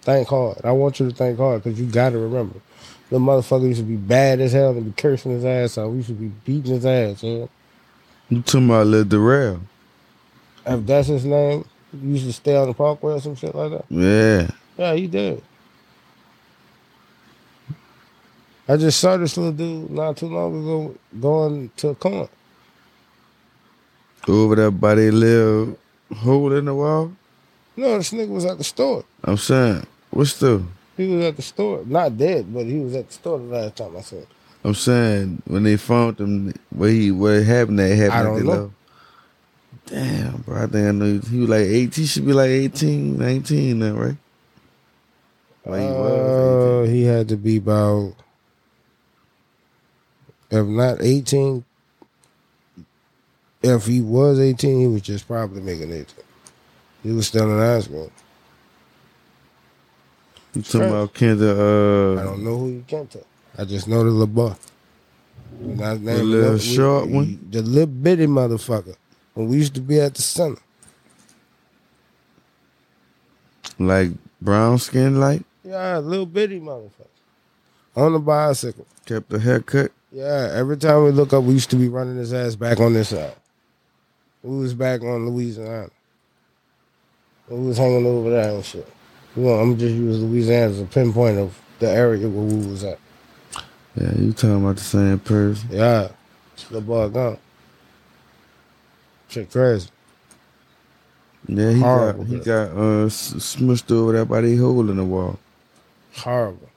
Think 0.05 0.29
hard. 0.29 0.59
I 0.65 0.73
want 0.73 1.01
you 1.01 1.09
to 1.09 1.17
think 1.17 1.39
hard 1.39 1.63
because 1.63 1.81
you 1.81 1.87
got 1.87 2.11
to 2.11 2.19
remember. 2.19 2.61
The 3.09 3.19
motherfucker 3.19 3.69
used 3.69 3.81
to 3.81 3.87
be 3.87 3.97
bad 3.97 4.39
as 4.39 4.53
hell 4.53 4.73
and 4.73 4.85
be 4.85 5.01
cursing 5.01 5.33
his 5.33 5.47
ass 5.47 5.79
out. 5.79 5.91
We 5.91 5.97
used 5.97 6.09
to 6.09 6.15
be 6.15 6.29
beating 6.45 6.75
his 6.75 6.85
ass. 6.85 7.23
You 7.23 7.39
know? 7.39 7.49
You 8.29 8.43
talking 8.43 8.67
about 8.67 8.87
Lil 8.87 9.05
Darrell? 9.05 9.61
If 10.67 10.85
that's 10.85 11.09
his 11.09 11.25
name, 11.25 11.65
he 11.91 12.07
used 12.07 12.27
to 12.27 12.35
stay 12.35 12.55
on 12.55 12.69
the 12.69 12.75
parkway 12.75 13.15
or 13.15 13.21
some 13.21 13.35
shit 13.35 13.55
like 13.55 13.71
that. 13.71 13.85
Yeah. 13.89 14.51
Yeah, 14.77 14.95
he 14.95 15.07
did. 15.07 15.43
I 18.69 18.77
just 18.77 19.01
saw 19.01 19.17
this 19.17 19.39
little 19.39 19.53
dude 19.53 19.91
not 19.91 20.19
too 20.19 20.27
long 20.27 20.63
ago 20.63 20.95
going 21.19 21.71
to 21.79 21.89
a 21.89 21.95
corner. 21.95 22.29
Over 24.29 24.57
there 24.57 24.71
by 24.71 24.97
their 24.97 25.13
little 25.13 25.79
hole 26.15 26.53
in 26.53 26.67
the 26.67 26.75
wall. 26.75 27.13
No, 27.77 27.97
this 27.99 28.11
nigga 28.13 28.29
was 28.29 28.45
at 28.45 28.59
the 28.59 28.65
store. 28.65 29.05
I'm 29.23 29.37
saying, 29.37 29.87
what's 30.15 30.39
the? 30.39 30.63
He 30.97 31.09
was 31.09 31.25
at 31.25 31.37
the 31.37 31.43
store. 31.43 31.83
Not 31.85 32.17
dead, 32.17 32.53
but 32.53 32.67
he 32.67 32.79
was 32.79 32.95
at 32.95 33.09
the 33.09 33.13
store 33.15 33.39
the 33.39 33.45
last 33.45 33.77
time 33.77 33.97
I 33.97 34.01
saw 34.01 34.17
him. 34.17 34.27
I'm 34.65 34.75
saying 34.75 35.43
when 35.47 35.65
they 35.65 35.77
found 35.77 36.19
him, 36.19 36.55
where 36.71 36.91
he 36.91 37.11
what 37.11 37.43
happened? 37.43 37.79
That 37.79 37.95
happened. 37.97 38.13
I 38.13 38.23
don't 38.23 38.45
know. 38.47 38.73
Damn, 39.87 40.37
bro. 40.43 40.63
I 40.63 40.67
think 40.67 40.89
I 40.89 40.91
know 40.93 41.21
he 41.21 41.41
was 41.41 41.49
like 41.51 41.67
18. 41.67 41.91
He 41.93 42.07
should 42.07 42.25
be 42.27 42.33
like 42.33 42.49
18, 42.49 43.19
19 43.19 43.79
now, 43.79 43.93
right? 43.93 44.17
Well, 45.65 45.79
he 45.81 45.87
was 45.87 46.89
Uh, 46.89 46.91
he 46.91 47.03
had 47.05 47.29
to 47.29 47.37
be 47.37 47.59
about, 47.59 48.15
if 50.51 50.67
not 50.67 51.03
18, 51.03 51.65
if 53.63 53.87
he 53.87 54.01
was 54.01 54.39
18, 54.41 54.81
he 54.81 54.87
was 54.87 55.03
just 55.03 55.27
probably 55.27 55.61
making 55.61 55.91
18. 55.93 56.07
He 57.03 57.13
was 57.13 57.27
still 57.27 57.51
in 57.51 57.59
high 57.59 57.81
school. 57.81 58.11
You 60.55 60.63
talking 60.63 60.89
about 60.89 61.15
Kendra? 61.15 62.19
I 62.19 62.21
Uh, 62.21 62.25
don't 62.25 62.45
know 62.45 62.57
who 62.59 62.69
you 62.69 62.85
came 62.87 63.07
to. 63.09 63.25
I 63.59 63.65
just 63.65 63.89
know 63.89 64.05
the 64.05 64.11
little 64.11 64.27
boy. 64.27 64.55
Not 65.61 66.05
The 66.05 66.23
little 66.23 66.59
short 66.59 67.09
one? 67.09 67.39
The 67.51 67.63
little 67.63 67.87
bitty 67.87 68.27
motherfucker. 68.27 68.97
When 69.35 69.49
we 69.49 69.57
used 69.57 69.75
to 69.75 69.81
be 69.81 70.01
at 70.01 70.15
the 70.15 70.23
center. 70.23 70.61
like 73.79 74.13
brown 74.41 74.79
skin, 74.79 75.19
like 75.19 75.43
Yeah, 75.65 75.99
little 75.99 76.27
bitty 76.27 76.61
motherfucker. 76.61 77.09
On 77.97 78.13
the 78.13 78.19
bicycle. 78.21 78.87
kept 79.07 79.29
the 79.31 79.39
haircut. 79.39 79.91
Yeah, 80.13 80.51
every 80.55 80.77
time 80.77 81.03
we 81.05 81.11
look 81.11 81.33
up, 81.33 81.43
we 81.43 81.55
used 81.55 81.71
to 81.71 81.77
be 81.77 81.89
running 81.89 82.17
his 82.17 82.33
ass 82.33 82.55
back 82.55 82.79
on 82.79 82.93
this 82.93 83.09
side. 83.09 83.35
We 84.45 84.59
was 84.59 84.75
back 84.75 85.03
on 85.03 85.29
Louisiana. 85.29 85.89
We 87.49 87.67
was 87.67 87.79
hanging 87.79 88.07
over 88.07 88.31
there 88.31 88.55
and 88.55 88.65
shit. 88.65 88.87
Well, 89.37 89.61
I'm 89.61 89.79
just 89.79 89.95
using 89.95 90.31
Louisiana 90.31 90.67
as 90.71 90.81
a 90.81 90.85
pinpoint 90.85 91.39
of 91.39 91.59
the 91.81 91.91
area 91.91 92.29
where 92.29 92.45
we 92.45 92.67
was 92.67 92.85
at. 92.85 92.99
Yeah, 93.97 94.13
you 94.17 94.33
talking 94.33 94.63
about 94.63 94.77
the 94.77 94.83
same 94.83 95.19
person? 95.21 95.71
Yeah, 95.71 96.09
the 96.71 96.81
boy 96.81 97.09
gone. 97.09 97.39
Shit 99.29 99.51
crazy. 99.51 99.89
Yeah, 101.49 101.73
he 101.73 101.81
Horrible, 101.81 102.25
got 102.25 102.27
he 102.27 102.39
got 102.41 102.69
uh 102.71 103.09
smushed 103.09 103.91
over 103.93 104.13
there 104.13 104.25
by 104.25 104.41
the 104.43 104.57
hole 104.57 104.89
in 104.91 104.97
the 104.97 105.05
wall. 105.05 105.39
Horrible. 106.15 106.71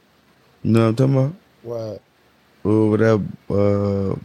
You 0.63 0.73
know 0.73 0.81
what 0.81 0.87
I'm 0.87 0.95
talking 0.95 1.15
about? 1.15 1.35
What? 1.63 2.01
Over 2.65 2.97
there, 2.97 3.13
uh, 3.49 4.15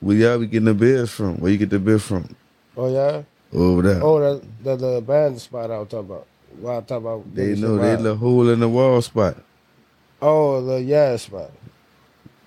where 0.00 0.16
y'all 0.16 0.38
be 0.38 0.46
getting 0.46 0.66
the 0.66 0.74
beers 0.74 1.10
from? 1.10 1.38
Where 1.40 1.52
you 1.52 1.58
get 1.58 1.70
the 1.70 1.78
beer 1.78 1.98
from? 1.98 2.34
Oh 2.76 2.92
yeah. 2.92 3.22
Over 3.52 3.82
there. 3.82 4.02
Oh, 4.02 4.20
that 4.20 4.64
that 4.64 4.78
the 4.78 5.00
band 5.00 5.40
spot 5.40 5.70
I 5.70 5.78
was 5.78 5.88
talking 5.88 6.10
about. 6.10 6.26
What 6.60 6.76
I 6.76 6.80
talk 6.82 6.98
about? 7.00 7.34
they 7.34 7.54
know 7.54 7.76
they 7.78 7.96
little 7.96 8.16
hole 8.16 8.48
in 8.48 8.60
the 8.60 8.68
wall 8.68 9.00
spot. 9.02 9.36
Oh, 10.22 10.64
the 10.64 10.80
yeah 10.82 11.16
spot. 11.16 11.50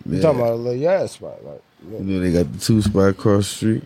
You 0.05 0.15
Yeah. 0.15 0.22
talking 0.22 0.39
about 0.41 0.53
a 0.53 0.55
little 0.55 0.79
yeah 0.79 1.05
spot, 1.07 1.43
like 1.43 1.62
You 1.91 2.00
know 2.00 2.19
they 2.19 2.31
got 2.31 2.51
the 2.51 2.60
two 2.60 2.81
spot 2.81 3.10
across 3.10 3.50
the 3.50 3.55
street. 3.55 3.83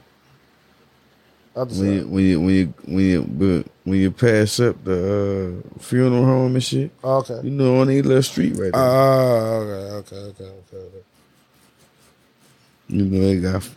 When 1.53 1.91
you 1.91 2.07
when 2.07 2.23
you 2.23 2.39
when 2.39 2.53
you 2.53 2.73
when 2.85 3.03
you 3.05 3.21
but 3.23 3.71
when 3.83 3.99
you 3.99 4.11
pass 4.11 4.59
up 4.59 4.83
the 4.83 5.57
uh, 5.75 5.79
funeral 5.79 6.23
home 6.23 6.53
and 6.53 6.63
shit, 6.63 6.91
Okay. 7.03 7.39
you 7.43 7.49
know 7.49 7.81
on 7.81 7.87
that 7.87 8.05
little 8.05 8.21
street 8.21 8.51
right 8.51 8.71
there. 8.71 8.73
Oh, 8.75 10.03
okay, 10.05 10.15
okay, 10.15 10.15
okay, 10.15 10.43
okay. 10.43 10.77
okay. 10.77 11.03
you 12.89 13.05
know 13.05 13.19
they 13.21 13.39
got 13.39 13.67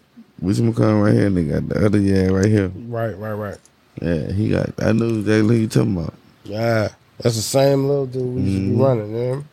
which 0.41 0.59
one 0.59 0.75
come 0.75 1.01
right 1.01 1.15
here 1.15 1.27
and 1.27 1.37
they 1.37 1.45
got 1.45 1.69
the 1.69 1.85
other 1.87 1.99
yeah 1.99 2.27
right 2.27 2.47
here. 2.47 2.69
Right, 2.75 3.17
right, 3.17 3.33
right. 3.33 3.59
Yeah, 4.01 4.33
he 4.33 4.49
got. 4.51 4.71
I 4.83 4.93
know 4.93 5.07
exactly 5.09 5.57
who 5.57 5.63
you 5.63 5.69
talking 5.69 5.97
about. 5.97 6.15
Yeah, 6.45 6.89
that's 7.19 7.37
the 7.37 7.43
same 7.43 7.87
little 7.87 8.07
dude 8.07 8.23
we 8.35 8.43
used 8.43 8.57
to 8.57 8.61
be 8.63 8.71
Mhm. 8.77 8.81
running, 8.83 9.13
man. 9.13 9.49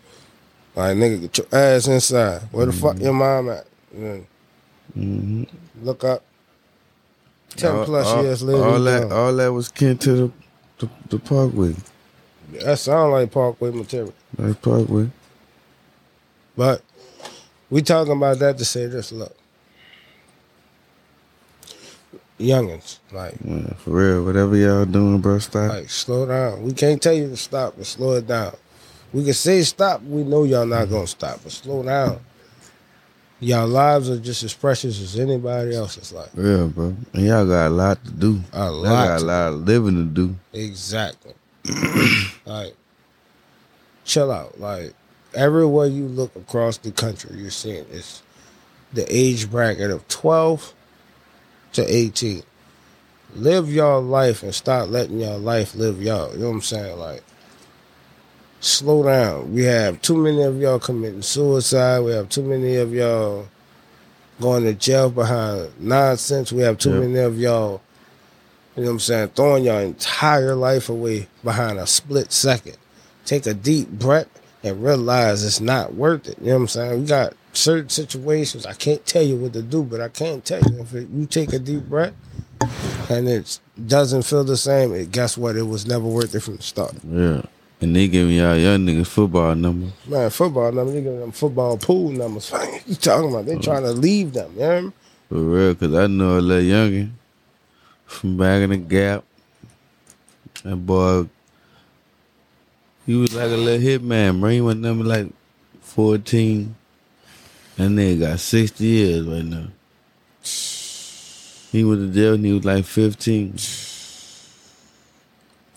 Like 0.76 0.98
nigga, 0.98 1.22
get 1.22 1.38
your 1.38 1.48
ass 1.52 1.88
inside. 1.88 2.42
Where 2.52 2.66
the 2.68 2.72
fuck 2.74 2.96
Mhm. 2.96 3.02
your 3.02 3.14
mom 3.14 3.50
at? 3.50 3.66
And 3.94 4.04
then 4.06 4.28
hmm 4.94 5.44
look 5.84 6.04
up. 6.04 6.24
Ten 7.56 7.74
all, 7.76 7.86
plus 7.86 8.08
all, 8.08 8.24
years 8.24 8.44
later. 8.44 8.64
All 8.64 8.80
that, 8.84 9.12
all 9.12 9.34
that 9.36 9.52
was 9.52 9.70
kin 9.70 9.98
to 10.00 10.12
the 10.16 10.32
the, 10.80 10.90
the 11.10 11.20
Parkway. 11.20 11.76
that 12.52 12.78
sound 12.80 13.12
like 13.12 13.32
Parkway 13.32 13.72
material. 13.72 14.14
Like 14.38 14.62
Parkway. 14.62 15.10
But 16.56 16.82
we 17.70 17.82
talking 17.82 18.14
about 18.14 18.40
that 18.40 18.58
to 18.60 18.66
say 18.66 18.86
this. 18.88 19.12
Look, 19.12 19.36
youngins, 22.40 23.00
like, 23.12 23.36
Yeah, 23.44 23.74
for 23.76 23.92
real. 23.92 24.24
Whatever 24.26 24.56
y'all 24.56 24.86
doing, 24.86 25.20
bro, 25.20 25.40
stop. 25.40 25.70
like 25.70 25.90
slow 25.90 26.26
down. 26.26 26.64
We 26.64 26.74
can't 26.74 27.02
tell 27.02 27.14
you 27.14 27.30
to 27.30 27.38
stop, 27.38 27.76
but 27.78 27.86
slow 27.86 28.14
it 28.14 28.28
down. 28.28 28.56
We 29.14 29.24
can 29.24 29.34
say 29.34 29.62
stop. 29.64 30.04
We 30.04 30.24
know 30.24 30.44
y'all 30.44 30.66
not 30.66 30.90
gonna 30.90 31.08
stop, 31.08 31.40
but 31.44 31.52
slow 31.52 31.84
down. 31.84 32.20
Y'all 33.40 33.68
lives 33.68 34.10
are 34.10 34.18
just 34.20 34.42
as 34.44 34.54
precious 34.54 35.00
as 35.00 35.20
anybody 35.20 35.76
else's 35.76 36.12
life. 36.12 36.32
Yeah, 36.36 36.66
bro. 36.66 36.96
And 37.14 37.26
y'all 37.26 37.46
got 37.46 37.68
a 37.68 37.70
lot 37.70 38.04
to 38.04 38.12
do. 38.12 38.42
A 38.52 38.58
Y'all 38.66 38.74
lot. 38.74 39.08
got 39.08 39.22
a 39.22 39.26
lot 39.26 39.48
of 39.54 39.56
living 39.68 39.96
to 39.96 40.04
do. 40.04 40.36
Exactly. 40.54 41.34
like, 42.46 42.76
chill 44.06 44.32
out. 44.32 44.60
Like, 44.60 44.94
everywhere 45.36 45.86
you 45.88 46.08
look 46.08 46.36
across 46.36 46.78
the 46.78 46.92
country, 46.92 47.38
you're 47.38 47.52
seeing 47.52 47.86
it's 47.92 48.24
the 48.94 49.06
age 49.16 49.50
bracket 49.52 49.92
of 49.92 50.08
12 50.08 50.74
to 51.78 51.86
18. 51.86 52.44
Live 53.36 53.72
your 53.72 54.00
life 54.02 54.44
and 54.44 54.54
stop 54.54 54.90
letting 54.90 55.20
your 55.20 55.38
life 55.38 55.74
live 55.76 56.02
y'all. 56.02 56.34
You 56.34 56.40
know 56.40 56.50
what 56.50 56.56
I'm 56.56 56.62
saying? 56.62 57.00
Like, 57.00 57.24
slow 58.60 59.04
down. 59.04 59.54
We 59.54 59.64
have 59.64 60.02
too 60.02 60.18
many 60.18 60.42
of 60.44 60.60
y'all 60.60 60.80
committing 60.80 61.22
suicide. 61.22 62.02
We 62.02 62.12
have 62.12 62.30
too 62.30 62.44
many 62.44 62.76
of 62.76 62.94
y'all 62.94 63.48
going 64.40 64.64
to 64.64 64.74
jail 64.74 65.10
behind 65.10 65.72
nonsense. 65.80 66.52
We 66.52 66.62
have 66.62 66.78
too 66.78 66.92
Yep. 66.92 67.00
many 67.02 67.20
of 67.20 67.40
y'all 67.40 67.82
you 68.76 68.84
know 68.84 68.90
what 68.90 68.94
I'm 68.94 69.00
saying? 69.00 69.28
Throwing 69.30 69.64
your 69.64 69.80
entire 69.80 70.54
life 70.54 70.88
away 70.88 71.28
behind 71.44 71.80
a 71.80 71.88
split 71.88 72.32
second. 72.32 72.78
Take 73.26 73.48
a 73.48 73.56
deep 73.56 73.90
breath 73.90 74.28
and 74.64 74.84
realize 74.84 75.44
it's 75.44 75.60
not 75.60 75.96
worth 75.96 76.28
it. 76.28 76.38
You 76.40 76.50
know 76.50 76.54
what 76.54 76.62
I'm 76.62 76.68
saying? 76.68 77.00
We 77.02 77.08
got 77.08 77.34
certain 77.58 77.90
situations. 77.90 78.66
I 78.66 78.74
can't 78.74 79.06
tell 79.06 79.24
you 79.24 79.36
what 79.36 79.54
to 79.54 79.62
do, 79.62 79.84
but 79.84 80.00
I 80.00 80.10
can't 80.10 80.46
tell 80.46 80.62
you 80.62 80.80
if 80.82 80.94
it, 80.94 81.10
you 81.10 81.26
take 81.26 81.54
a 81.54 81.60
deep 81.60 81.84
breath 81.84 82.14
and 83.10 83.28
it 83.28 83.60
doesn't 83.86 84.24
feel 84.24 84.44
the 84.44 84.58
same, 84.58 84.94
it, 84.94 85.12
guess 85.12 85.38
what? 85.38 85.56
It 85.56 85.64
was 85.64 85.86
never 85.86 86.06
worth 86.06 86.34
it 86.36 86.42
from 86.42 86.58
the 86.58 86.64
start. 86.64 86.96
Yeah. 87.04 87.42
And 87.80 87.96
they 87.96 88.08
giving 88.08 88.36
y'all 88.36 88.56
young 88.56 88.86
niggas 88.86 89.08
football 89.08 89.54
numbers. 89.54 89.92
Man, 90.08 90.30
football 90.30 90.72
numbers, 90.72 90.96
they 90.96 91.02
giving 91.02 91.20
them 91.20 91.32
football 91.32 91.78
pool 91.78 92.12
numbers. 92.12 92.52
What 92.52 92.88
you 92.88 92.96
talking 92.96 93.30
about? 93.30 93.46
They 93.46 93.54
uh-huh. 93.54 93.62
trying 93.62 93.84
to 93.84 93.92
leave 93.92 94.34
them, 94.34 94.52
you 94.54 94.60
know 94.60 94.72
I 94.72 94.82
mean? 94.82 94.94
For 95.30 95.36
real, 95.38 95.76
cause 95.76 95.94
I 95.94 96.08
know 96.08 96.38
a 96.38 96.40
little 96.40 96.64
youngin. 96.64 97.12
from 98.06 98.38
back 98.38 98.62
in 98.62 98.70
the 98.70 98.78
gap. 98.78 99.24
That 100.64 100.78
boy, 100.78 101.28
he 103.06 103.16
was 103.16 103.34
like 103.36 103.52
a 103.52 103.58
little 103.58 103.86
hitman, 103.86 104.40
bro. 104.40 104.50
He 104.50 104.62
went 104.62 104.80
number 104.80 105.04
like 105.04 105.28
14. 105.82 106.76
That 107.78 107.90
nigga 107.90 108.20
got 108.20 108.40
60 108.40 108.84
years 108.84 109.26
right 109.28 109.46
now. 109.46 109.68
He 111.72 111.84
went 111.84 112.02
to 112.02 112.08
jail 112.12 112.32
when 112.32 112.44
he 112.44 112.54
was 112.54 112.66
like 112.66 112.86
15. 112.86 113.54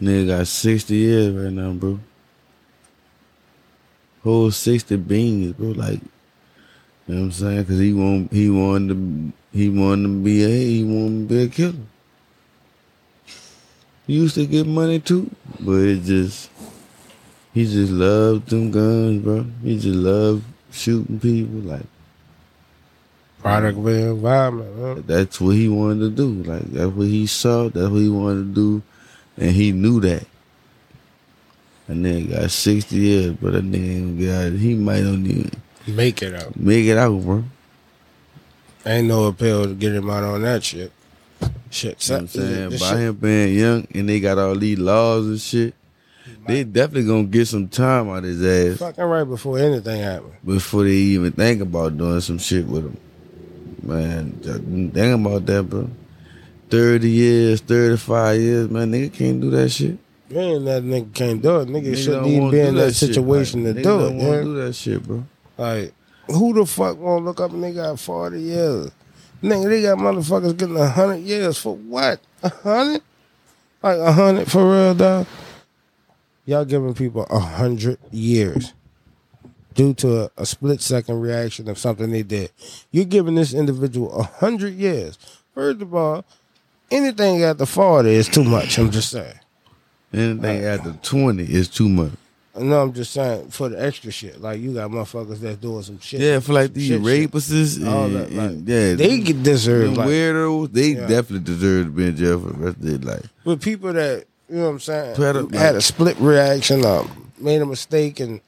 Nigga 0.00 0.26
got 0.28 0.46
60 0.46 0.94
years 0.94 1.34
right 1.34 1.52
now, 1.52 1.72
bro. 1.72 2.00
Whole 4.22 4.50
60 4.50 4.96
beans, 4.96 5.52
bro. 5.52 5.68
Like, 5.72 6.00
you 7.06 7.14
know 7.14 7.20
what 7.20 7.26
I'm 7.26 7.32
saying? 7.32 7.64
Cause 7.66 7.78
he 7.78 7.92
want 7.92 8.32
he 8.32 8.48
wanted 8.48 8.94
to 8.94 9.32
he 9.52 9.68
wanted 9.68 10.04
to 10.04 10.22
be 10.22 10.44
a 10.44 10.48
he 10.48 10.84
wanted 10.84 11.28
to 11.28 11.34
be 11.34 11.42
a 11.42 11.48
killer. 11.48 11.84
He 14.06 14.14
used 14.14 14.36
to 14.36 14.46
get 14.46 14.66
money 14.66 15.00
too, 15.00 15.30
but 15.58 15.80
it 15.80 16.04
just 16.04 16.50
he 17.52 17.64
just 17.64 17.92
loved 17.92 18.48
them 18.48 18.70
guns, 18.70 19.22
bro. 19.22 19.44
He 19.62 19.74
just 19.78 19.98
loved 19.98 20.44
shooting 20.70 21.18
people. 21.18 21.60
Like 21.60 21.89
Product 23.42 23.78
of 23.78 23.84
the 23.84 24.08
environment. 24.10 24.70
Huh? 24.78 25.02
that's 25.06 25.40
what 25.40 25.50
he 25.56 25.68
wanted 25.68 26.00
to 26.00 26.10
do. 26.10 26.42
Like 26.50 26.62
that's 26.72 26.92
what 26.92 27.06
he 27.06 27.26
saw. 27.26 27.68
That's 27.68 27.88
what 27.88 27.98
he 28.00 28.08
wanted 28.08 28.54
to 28.54 28.54
do, 28.54 28.82
and 29.38 29.50
he 29.50 29.72
knew 29.72 30.00
that. 30.00 30.26
And 31.88 32.04
then 32.04 32.28
got 32.30 32.50
sixty 32.50 32.96
years, 32.96 33.32
but 33.40 33.52
that 33.52 33.64
nigga 33.64 34.18
get 34.18 34.30
out. 34.34 34.52
He 34.52 34.74
might 34.74 35.02
not 35.02 35.26
even 35.26 35.50
Make 35.88 36.22
it 36.22 36.34
out. 36.34 36.54
make 36.56 36.86
it 36.86 36.98
out, 36.98 37.20
bro. 37.22 37.44
Ain't 38.86 39.08
no 39.08 39.24
appeal 39.26 39.64
to 39.64 39.74
get 39.74 39.94
him 39.94 40.08
out 40.08 40.22
on 40.22 40.42
that 40.42 40.62
shit. 40.62 40.92
Shit. 41.70 42.06
You 42.08 42.14
know 42.14 42.18
I'm 42.20 42.28
saying? 42.28 42.70
By 42.70 42.76
shit- 42.76 42.98
him 42.98 43.14
being 43.16 43.58
young 43.58 43.86
and 43.94 44.08
they 44.08 44.20
got 44.20 44.38
all 44.38 44.54
these 44.54 44.78
laws 44.78 45.26
and 45.26 45.40
shit, 45.40 45.74
they 46.46 46.64
definitely 46.64 47.08
gonna 47.08 47.24
get 47.24 47.46
some 47.48 47.68
time 47.68 48.08
out 48.10 48.22
his 48.24 48.42
ass 48.44 48.78
Fucking 48.78 49.04
right 49.04 49.24
before 49.24 49.58
anything 49.58 50.00
happened. 50.00 50.32
before 50.44 50.84
they 50.84 50.90
even 50.90 51.32
think 51.32 51.60
about 51.62 51.96
doing 51.96 52.20
some 52.20 52.38
shit 52.38 52.66
with 52.66 52.84
him. 52.84 52.96
Man, 53.82 54.32
think 54.94 55.20
about 55.26 55.46
that, 55.46 55.62
bro. 55.64 55.88
30 56.70 57.10
years, 57.10 57.60
35 57.62 58.40
years, 58.40 58.70
man, 58.70 58.92
nigga 58.92 59.12
can't 59.12 59.40
do 59.40 59.50
that 59.50 59.68
shit. 59.70 59.98
Man, 60.30 60.64
that 60.66 60.84
nigga 60.84 61.12
can't 61.12 61.42
do 61.42 61.60
it. 61.60 61.68
Nigga, 61.68 61.88
Nigga 61.92 61.96
shouldn't 61.96 62.26
even 62.28 62.50
be 62.50 62.60
in 62.60 62.74
that 62.76 62.94
shit. 62.94 63.14
situation 63.14 63.64
Like, 63.64 63.76
to 63.76 63.82
do 63.82 64.06
it. 64.06 64.10
don't 64.18 64.44
do 64.44 64.54
that 64.64 64.74
shit, 64.74 65.02
bro. 65.02 65.24
Like, 65.58 65.92
who 66.28 66.54
the 66.54 66.64
fuck 66.66 66.98
wanna 66.98 67.24
look 67.24 67.40
up 67.40 67.50
and 67.52 67.64
they 67.64 67.72
got 67.72 67.98
40 67.98 68.40
years? 68.40 68.90
Nigga, 69.42 69.68
they 69.68 69.82
got 69.82 69.98
motherfuckers 69.98 70.56
getting 70.56 70.74
100 70.76 71.16
years 71.16 71.58
for 71.58 71.74
what? 71.76 72.20
100? 72.42 73.02
Like 73.82 73.98
100 73.98 74.50
for 74.50 74.70
real, 74.70 74.94
dog? 74.94 75.26
Y'all 76.46 76.64
giving 76.64 76.94
people 76.94 77.26
100 77.30 77.98
years 78.12 78.72
due 79.74 79.94
to 79.94 80.24
a, 80.24 80.30
a 80.38 80.46
split 80.46 80.80
second 80.80 81.20
reaction 81.20 81.68
of 81.68 81.78
something 81.78 82.10
they 82.10 82.22
did. 82.22 82.50
You're 82.90 83.04
giving 83.04 83.34
this 83.36 83.52
individual 83.54 84.10
a 84.12 84.22
100 84.24 84.74
years. 84.74 85.18
First 85.54 85.82
of 85.82 85.94
all, 85.94 86.24
anything 86.90 87.42
after 87.44 87.66
40 87.66 88.08
is 88.10 88.28
too 88.28 88.44
much. 88.44 88.78
I'm 88.78 88.90
just 88.90 89.10
saying. 89.10 89.34
Anything 90.12 90.64
after 90.64 90.92
20 91.02 91.44
is 91.44 91.68
too 91.68 91.88
much. 91.88 92.10
No, 92.58 92.82
I'm 92.82 92.92
just 92.92 93.12
saying 93.12 93.50
for 93.50 93.68
the 93.68 93.80
extra 93.82 94.10
shit. 94.10 94.40
Like 94.40 94.60
you 94.60 94.74
got 94.74 94.90
motherfuckers 94.90 95.38
that's 95.38 95.56
doing 95.58 95.82
some 95.82 96.00
shit. 96.00 96.20
Yeah, 96.20 96.40
for 96.40 96.52
like 96.52 96.74
these 96.74 96.88
Shit, 96.88 97.04
shit. 97.04 97.30
rapists 97.30 97.86
All 97.86 98.06
and, 98.06 98.16
that, 98.16 98.32
like, 98.32 98.50
and- 98.50 98.68
yeah, 98.68 98.94
They 98.94 99.20
get 99.20 99.42
deserve 99.44 99.96
like 99.96 100.08
weirdos, 100.08 100.72
they 100.72 100.88
Yeah. 100.88 101.06
definitely 101.06 101.40
deserve 101.44 101.86
to 101.86 101.92
be 101.92 102.06
in 102.08 102.16
jail 102.16 102.40
for 102.40 102.48
the 102.48 102.54
rest 102.58 102.76
of 102.78 102.82
their 102.82 102.98
life. 102.98 103.28
with 103.44 103.62
people 103.62 103.92
that 103.92 104.24
you 104.48 104.56
know 104.56 104.64
what 104.64 104.70
I'm 104.70 104.80
saying 104.80 105.50
had 105.52 105.76
a 105.76 105.80
split 105.80 106.16
reaction, 106.18 106.84
um, 106.84 107.30
made 107.38 107.62
a 107.62 107.66
mistake, 107.66 108.18
and 108.18 108.40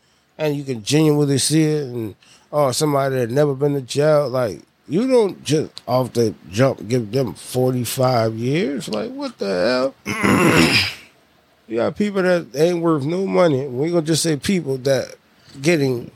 and 0.43 0.57
you 0.57 0.65
can 0.65 0.83
genuinely 0.83 1.39
see 1.39 1.63
it, 1.63 1.85
and 1.85 2.15
oh 2.53 2.73
somebody 2.73 3.15
that 3.17 3.31
never 3.31 3.55
been 3.55 3.75
to 3.75 3.81
jail, 3.81 4.29
like 4.29 4.61
you 4.89 5.07
don't 5.07 5.43
just 5.45 5.81
off 5.87 6.13
the 6.13 6.35
jump 6.51 6.87
give 6.89 7.13
them 7.13 7.35
45 7.35 8.35
years. 8.35 8.89
Like 8.89 9.13
what 9.13 9.39
the 9.39 9.95
hell? 10.05 10.05
you 11.69 11.77
got 11.77 11.97
people 11.97 12.23
that 12.23 12.49
ain't 12.55 12.83
worth 12.83 13.05
no 13.05 13.27
money. 13.27 13.67
We 13.69 13.91
gonna 13.91 14.03
just 14.03 14.23
say 14.23 14.37
people 14.37 14.79
that 14.79 15.15
getting 15.61 16.11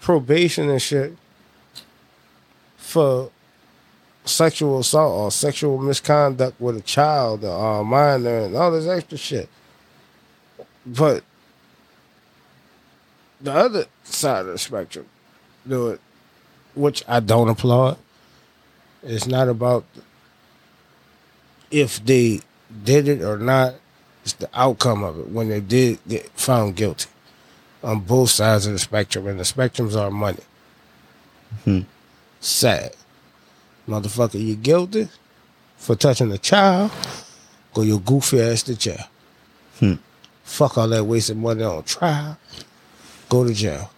probation 0.00 0.70
and 0.70 0.80
shit 0.80 1.16
for 2.76 3.30
sexual 4.24 4.78
assault 4.78 5.12
or 5.12 5.30
sexual 5.32 5.78
misconduct 5.78 6.60
with 6.60 6.76
a 6.76 6.82
child 6.82 7.44
or 7.44 7.80
a 7.80 7.84
minor 7.84 8.38
and 8.38 8.54
all 8.54 8.70
this 8.70 8.86
extra 8.86 9.18
shit. 9.18 9.48
But 10.86 11.24
the 13.44 13.52
other 13.52 13.84
side 14.02 14.40
of 14.40 14.52
the 14.52 14.58
spectrum, 14.58 15.06
do 15.68 15.88
it, 15.88 16.00
which 16.74 17.04
I 17.06 17.20
don't 17.20 17.50
applaud. 17.50 17.98
It's 19.02 19.26
not 19.26 19.48
about 19.48 19.84
if 21.70 22.04
they 22.04 22.40
did 22.84 23.06
it 23.06 23.22
or 23.22 23.38
not. 23.38 23.74
It's 24.22 24.32
the 24.32 24.48
outcome 24.54 25.04
of 25.04 25.20
it 25.20 25.28
when 25.28 25.50
they 25.50 25.60
did 25.60 25.98
get 26.08 26.30
found 26.30 26.76
guilty 26.76 27.10
on 27.82 28.00
both 28.00 28.30
sides 28.30 28.66
of 28.66 28.72
the 28.72 28.78
spectrum, 28.78 29.26
and 29.26 29.38
the 29.38 29.44
spectrums 29.44 29.94
are 29.94 30.10
money. 30.10 30.42
Hmm. 31.64 31.80
Sad. 32.40 32.96
Motherfucker, 33.86 34.42
you 34.42 34.56
guilty 34.56 35.08
for 35.76 35.94
touching 35.94 36.32
a 36.32 36.38
child, 36.38 36.90
go 37.74 37.82
your 37.82 38.00
goofy 38.00 38.40
ass 38.40 38.62
to 38.62 38.74
jail. 38.74 39.04
Hmm. 39.78 39.96
Fuck 40.44 40.78
all 40.78 40.88
that 40.88 41.04
wasted 41.04 41.36
money 41.36 41.62
on 41.62 41.82
trial. 41.82 42.38
Go 43.34 43.42
to 43.44 43.52
jail. 43.52 43.90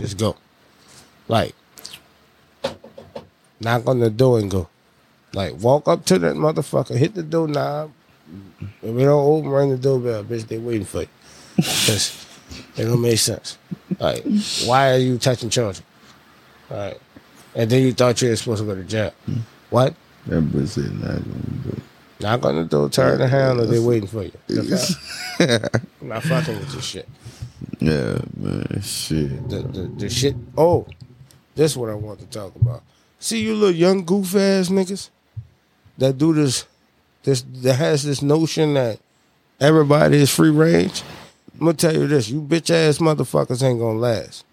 Just 0.00 0.16
go. 0.16 0.36
Like, 1.28 1.54
knock 3.60 3.86
on 3.86 4.00
the 4.00 4.08
door 4.08 4.38
and 4.38 4.50
go. 4.50 4.70
Like, 5.34 5.60
walk 5.60 5.86
up 5.86 6.06
to 6.06 6.18
that 6.18 6.36
motherfucker, 6.36 6.96
hit 6.96 7.14
the 7.14 7.22
door 7.22 7.46
knob. 7.46 7.92
If 8.80 8.84
it 8.84 9.04
don't 9.04 9.26
open, 9.26 9.50
ring 9.50 9.68
the 9.68 9.76
doorbell, 9.76 10.24
bitch. 10.24 10.48
They 10.48 10.56
waiting 10.56 10.86
for 10.86 11.02
you. 11.02 11.08
Cause 11.56 12.26
it 12.74 12.84
don't 12.84 13.02
make 13.02 13.18
sense. 13.18 13.58
Like, 13.98 14.24
why 14.64 14.92
are 14.92 14.96
you 14.96 15.18
touching 15.18 15.50
children? 15.50 15.84
All 16.70 16.78
right. 16.78 17.00
And 17.54 17.68
then 17.68 17.82
you 17.82 17.92
thought 17.92 18.22
you 18.22 18.30
were 18.30 18.36
supposed 18.36 18.62
to 18.62 18.66
go 18.66 18.74
to 18.74 18.82
jail. 18.82 19.12
What? 19.68 19.94
That 20.28 20.42
bitch 20.44 20.68
said 20.68 20.90
not 20.94 21.20
gonna 21.20 21.64
do. 21.64 21.82
Knock 22.20 22.46
on 22.46 22.56
the 22.56 22.64
door, 22.64 22.88
turn 22.88 23.18
the 23.18 23.28
handle, 23.28 23.66
they 23.66 23.78
waiting 23.78 24.08
for 24.08 24.22
you. 24.22 24.32
I'm 25.38 26.08
not 26.08 26.22
fucking 26.22 26.58
with 26.58 26.72
this 26.72 26.82
shit. 26.86 27.06
Yeah, 27.82 28.18
man, 28.36 28.80
shit. 28.80 29.48
The, 29.48 29.62
the, 29.62 29.82
the 29.96 30.08
shit. 30.08 30.36
Oh, 30.56 30.86
that's 31.56 31.76
what 31.76 31.90
I 31.90 31.94
want 31.94 32.20
to 32.20 32.26
talk 32.26 32.54
about. 32.54 32.82
See 33.18 33.42
you 33.42 33.54
little 33.54 33.74
young 33.74 34.04
goof 34.04 34.36
ass 34.36 34.68
niggas 34.68 35.10
that 35.98 36.16
do 36.16 36.32
this, 36.32 36.64
this 37.24 37.42
that 37.62 37.74
has 37.74 38.04
this 38.04 38.22
notion 38.22 38.74
that 38.74 39.00
everybody 39.60 40.18
is 40.18 40.32
free 40.32 40.50
range. 40.50 41.02
I'm 41.54 41.66
gonna 41.66 41.74
tell 41.74 41.92
you 41.92 42.06
this: 42.06 42.28
you 42.28 42.40
bitch 42.40 42.70
ass 42.70 42.98
motherfuckers 42.98 43.62
ain't 43.64 43.80
gonna 43.80 43.98
last. 43.98 44.44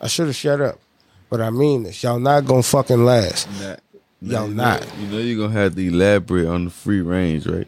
I 0.00 0.06
should 0.06 0.26
have 0.26 0.36
shut 0.36 0.60
up, 0.60 0.78
but 1.28 1.40
I 1.40 1.50
mean 1.50 1.82
this. 1.82 2.04
Y'all 2.04 2.20
not 2.20 2.44
gonna 2.46 2.62
fucking 2.62 3.04
last. 3.04 3.48
Y'all 4.20 4.48
you 4.48 4.54
not. 4.54 4.80
Know, 4.80 4.94
you 5.00 5.06
know 5.08 5.18
you're 5.18 5.46
gonna 5.48 5.60
have 5.60 5.74
to 5.74 5.88
elaborate 5.88 6.46
on 6.46 6.66
the 6.66 6.70
free 6.70 7.00
range, 7.00 7.48
right? 7.48 7.66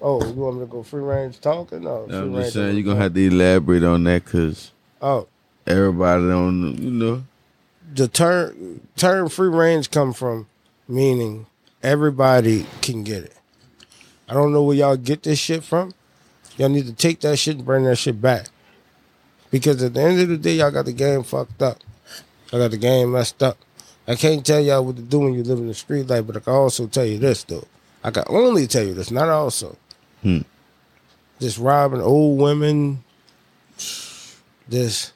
Oh, 0.00 0.24
you 0.26 0.32
want 0.32 0.56
me 0.56 0.60
to 0.62 0.66
go 0.66 0.82
free 0.82 1.02
range 1.02 1.40
talking? 1.40 1.82
No, 1.82 2.06
free 2.06 2.16
I'm 2.16 2.32
range 2.32 2.44
just 2.44 2.54
saying 2.54 2.74
you're 2.76 2.84
gonna 2.84 3.00
have 3.00 3.14
to 3.14 3.26
elaborate 3.26 3.82
on 3.84 4.04
that 4.04 4.24
because 4.24 4.70
Oh, 5.02 5.26
everybody 5.66 6.22
don't, 6.22 6.78
you 6.78 6.90
know. 6.90 7.22
the 7.94 8.08
term 8.08 8.80
term 8.96 9.28
free 9.28 9.48
range 9.48 9.90
come 9.90 10.12
from 10.12 10.46
meaning 10.88 11.46
everybody 11.82 12.66
can 12.80 13.04
get 13.04 13.24
it. 13.24 13.34
I 14.28 14.34
don't 14.34 14.52
know 14.52 14.62
where 14.62 14.76
y'all 14.76 14.96
get 14.96 15.22
this 15.22 15.38
shit 15.38 15.64
from. 15.64 15.92
Y'all 16.56 16.68
need 16.68 16.86
to 16.86 16.92
take 16.92 17.20
that 17.20 17.38
shit 17.38 17.56
and 17.56 17.64
bring 17.64 17.84
that 17.84 17.96
shit 17.96 18.20
back. 18.20 18.46
Because 19.50 19.82
at 19.82 19.94
the 19.94 20.00
end 20.00 20.20
of 20.20 20.28
the 20.28 20.36
day, 20.38 20.54
y'all 20.56 20.70
got 20.70 20.84
the 20.84 20.92
game 20.92 21.24
fucked 21.24 21.60
up. 21.60 21.78
Y'all 22.52 22.60
got 22.60 22.70
the 22.70 22.76
game 22.76 23.12
messed 23.12 23.42
up. 23.42 23.58
I 24.06 24.14
can't 24.14 24.44
tell 24.46 24.60
y'all 24.60 24.84
what 24.84 24.96
to 24.96 25.02
do 25.02 25.20
when 25.20 25.34
you 25.34 25.42
live 25.42 25.58
in 25.58 25.66
the 25.68 25.74
street 25.74 26.06
life, 26.08 26.26
but 26.26 26.36
I 26.36 26.40
can 26.40 26.52
also 26.52 26.86
tell 26.86 27.04
you 27.04 27.18
this 27.18 27.44
though. 27.44 27.66
I 28.04 28.10
can 28.10 28.24
only 28.28 28.66
tell 28.66 28.84
you 28.84 28.94
this, 28.94 29.10
not 29.10 29.28
also. 29.28 29.76
Hmm. 30.22 30.40
This 31.38 31.58
robbing 31.58 32.02
old 32.02 32.38
women, 32.38 33.02
just 34.68 35.12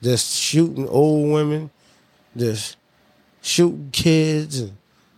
this 0.00 0.30
shooting 0.34 0.88
old 0.88 1.32
women, 1.32 1.70
just 2.36 2.76
shooting 3.40 3.88
kids, 3.92 4.60
and 4.60 4.72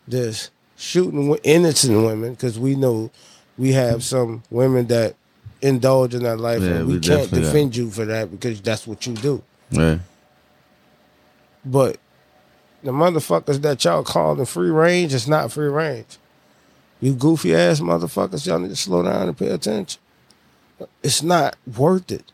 this 0.07 0.51
shooting 0.77 1.35
innocent 1.43 1.97
women, 2.05 2.33
because 2.35 2.59
we 2.59 2.75
know 2.77 3.11
we 3.59 3.73
have 3.73 4.03
some 4.05 4.43
women 4.51 4.87
that 4.89 5.17
indulge 5.63 6.15
in 6.15 6.23
that 6.25 6.39
life, 6.39 6.61
Yeah, 6.63 6.69
and 6.71 6.87
we 6.87 6.95
we 6.95 7.01
can't 7.01 7.31
got- 7.31 7.41
defend 7.41 7.75
you 7.77 7.91
for 7.91 8.05
that 8.05 8.31
because 8.31 8.61
that's 8.61 8.87
what 8.87 9.07
you 9.07 9.15
do. 9.15 9.43
Right. 9.73 10.01
But 11.65 11.99
The 12.83 12.91
motherfuckers 12.91 13.63
that 13.63 13.83
y'all 13.83 14.03
call 14.05 14.35
the 14.35 14.45
free 14.45 14.69
range 14.69 15.15
it's 15.15 15.27
not 15.27 15.51
free 15.51 15.69
range. 15.69 16.19
You 17.01 17.15
goofy 17.15 17.55
ass 17.55 17.81
motherfuckers, 17.81 18.47
y'all 18.47 18.59
need 18.59 18.69
to 18.69 18.77
slow 18.77 19.03
down 19.03 19.29
and 19.29 19.37
pay 19.37 19.49
attention. 19.49 20.01
It's 21.03 21.23
not 21.23 21.57
worth 21.77 22.11
it. 22.11 22.33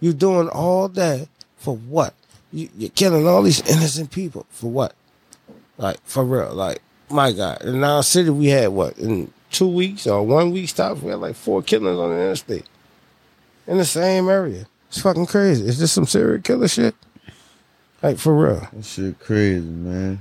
You're 0.00 0.12
doing 0.12 0.48
all 0.48 0.88
that 0.88 1.28
for 1.56 1.76
what? 1.76 2.14
You, 2.52 2.68
you're 2.76 2.90
killing 2.90 3.26
all 3.26 3.42
these 3.42 3.60
innocent 3.70 4.10
people 4.10 4.46
for 4.50 4.70
what? 4.70 4.94
Like 5.76 5.98
for 6.04 6.24
real, 6.24 6.52
like 6.54 6.80
my 7.10 7.32
God. 7.32 7.62
In 7.62 7.82
our 7.84 8.02
city, 8.02 8.30
we 8.30 8.46
had 8.46 8.68
what 8.68 8.98
in 8.98 9.32
two 9.50 9.68
weeks 9.68 10.06
or 10.06 10.22
one 10.22 10.50
week 10.50 10.68
stops, 10.68 11.00
we 11.02 11.10
had 11.10 11.20
like 11.20 11.36
four 11.36 11.62
killings 11.62 11.98
on 11.98 12.10
the 12.10 12.16
interstate 12.16 12.66
in 13.66 13.78
the 13.78 13.84
same 13.84 14.28
area. 14.28 14.66
It's 14.88 15.00
fucking 15.00 15.26
crazy. 15.26 15.66
Is 15.66 15.78
this 15.78 15.92
some 15.92 16.06
serial 16.06 16.42
killer 16.42 16.68
shit? 16.68 16.94
Like 18.02 18.18
for 18.18 18.34
real. 18.34 18.68
That 18.72 18.84
shit 18.84 19.18
crazy, 19.20 19.60
man. 19.60 20.20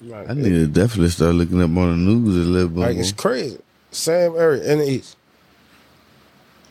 Like, 0.00 0.28
I 0.28 0.34
need 0.34 0.50
to 0.50 0.66
definitely 0.66 1.10
start 1.10 1.34
looking 1.34 1.60
up 1.62 1.70
on 1.70 1.90
the 1.90 1.96
news 1.96 2.36
a 2.36 2.50
little 2.50 2.68
bit. 2.68 2.78
Like 2.78 2.92
more. 2.94 3.00
it's 3.00 3.12
crazy. 3.12 3.58
Same 3.90 4.36
area 4.36 4.72
in 4.72 4.78
the 4.78 4.88
east. 4.88 5.16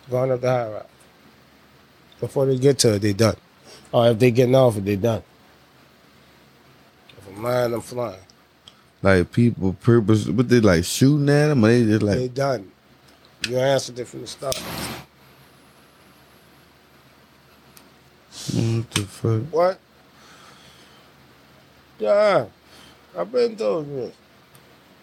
Going 0.10 0.32
up 0.32 0.42
the 0.42 0.50
high 0.50 0.70
route. 0.70 0.90
Before 2.20 2.46
they 2.46 2.58
get 2.58 2.78
to 2.80 2.94
it, 2.94 3.00
they 3.00 3.14
done. 3.14 3.36
Or 3.92 4.10
if 4.10 4.20
they 4.20 4.32
getting 4.32 4.56
off 4.56 4.78
it, 4.78 4.86
they 4.86 4.96
done. 4.96 5.24
If 7.18 7.28
I'm 7.28 7.44
lying, 7.44 7.74
I'm 7.74 7.82
flying. 7.82 8.20
Like 9.02 9.32
people 9.32 9.74
purpose, 9.74 10.26
but 10.26 10.50
they 10.50 10.60
like 10.60 10.84
shooting 10.84 11.30
at 11.30 11.48
them, 11.48 11.66
or 11.66 11.68
they 11.68 11.86
just 11.86 12.02
like 12.04 12.18
they 12.18 12.28
done. 12.28 12.72
You 13.48 13.58
answered 13.60 14.00
it 14.00 14.08
from 14.08 14.22
the 14.22 14.28
start. 14.28 14.58
what 18.54 18.92
the 18.92 19.02
fuck? 19.02 19.42
What? 19.52 19.80
Yeah. 22.00 22.46
I've 23.18 23.32
been 23.32 23.56
told 23.56 23.88
you 23.88 23.96
this. 23.96 24.16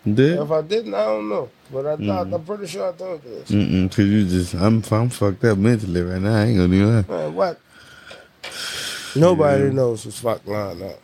Did? 0.04 0.38
If 0.40 0.50
I 0.50 0.62
didn't, 0.62 0.94
I 0.94 1.04
don't 1.04 1.28
know. 1.28 1.48
But 1.72 1.86
I 1.86 1.96
thought 1.96 2.26
Mhm. 2.26 2.34
I'm 2.34 2.44
pretty 2.44 2.66
sure 2.66 2.88
I 2.88 2.92
told 2.92 3.22
you 3.24 3.30
this. 3.30 3.50
Mm-mm, 3.50 3.88
cause 3.90 4.04
you 4.04 4.24
just, 4.26 4.54
I'm, 4.54 4.82
I'm 4.90 5.08
fucked 5.10 5.44
up 5.44 5.58
mentally 5.58 6.02
right 6.02 6.20
now. 6.20 6.34
I 6.34 6.44
ain't 6.46 6.56
gonna 6.56 6.68
do 6.68 6.92
that. 6.92 7.08
Man, 7.08 7.34
what? 7.34 7.60
Nobody 9.14 9.64
Yeah. 9.64 9.70
knows 9.70 10.02
who's 10.04 10.18
fucking 10.18 10.52
lying 10.52 10.82
up. 10.82 10.98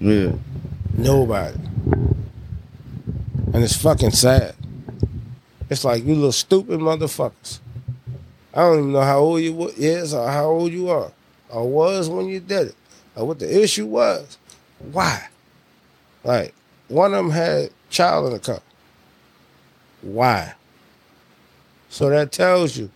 Yeah. 0.00 0.32
Nobody. 0.96 1.58
And 3.52 3.62
it's 3.64 3.76
fucking 3.76 4.12
sad. 4.12 4.54
It's 5.68 5.84
like 5.84 6.04
you 6.04 6.14
little 6.14 6.32
stupid 6.32 6.80
motherfuckers. 6.80 7.58
I 8.54 8.60
don't 8.60 8.78
even 8.78 8.92
know 8.92 9.02
how 9.02 9.18
old 9.18 9.42
you 9.42 9.68
is 9.76 10.14
or 10.14 10.26
how 10.30 10.46
old 10.46 10.72
you 10.72 10.88
are 10.88 11.12
or 11.50 11.68
was 11.68 12.08
when 12.08 12.26
you 12.28 12.40
did 12.40 12.68
it 12.68 12.74
or 13.14 13.26
what 13.26 13.38
the 13.40 13.62
issue 13.62 13.86
was. 13.86 14.38
Why? 14.92 15.28
Like 16.26 16.54
one 16.88 17.14
of 17.14 17.24
them 17.24 17.30
had 17.30 17.70
child 17.88 18.26
in 18.26 18.32
the 18.32 18.38
car. 18.40 18.60
Why? 20.02 20.54
So 21.88 22.10
that 22.10 22.32
tells 22.32 22.76
you, 22.76 22.90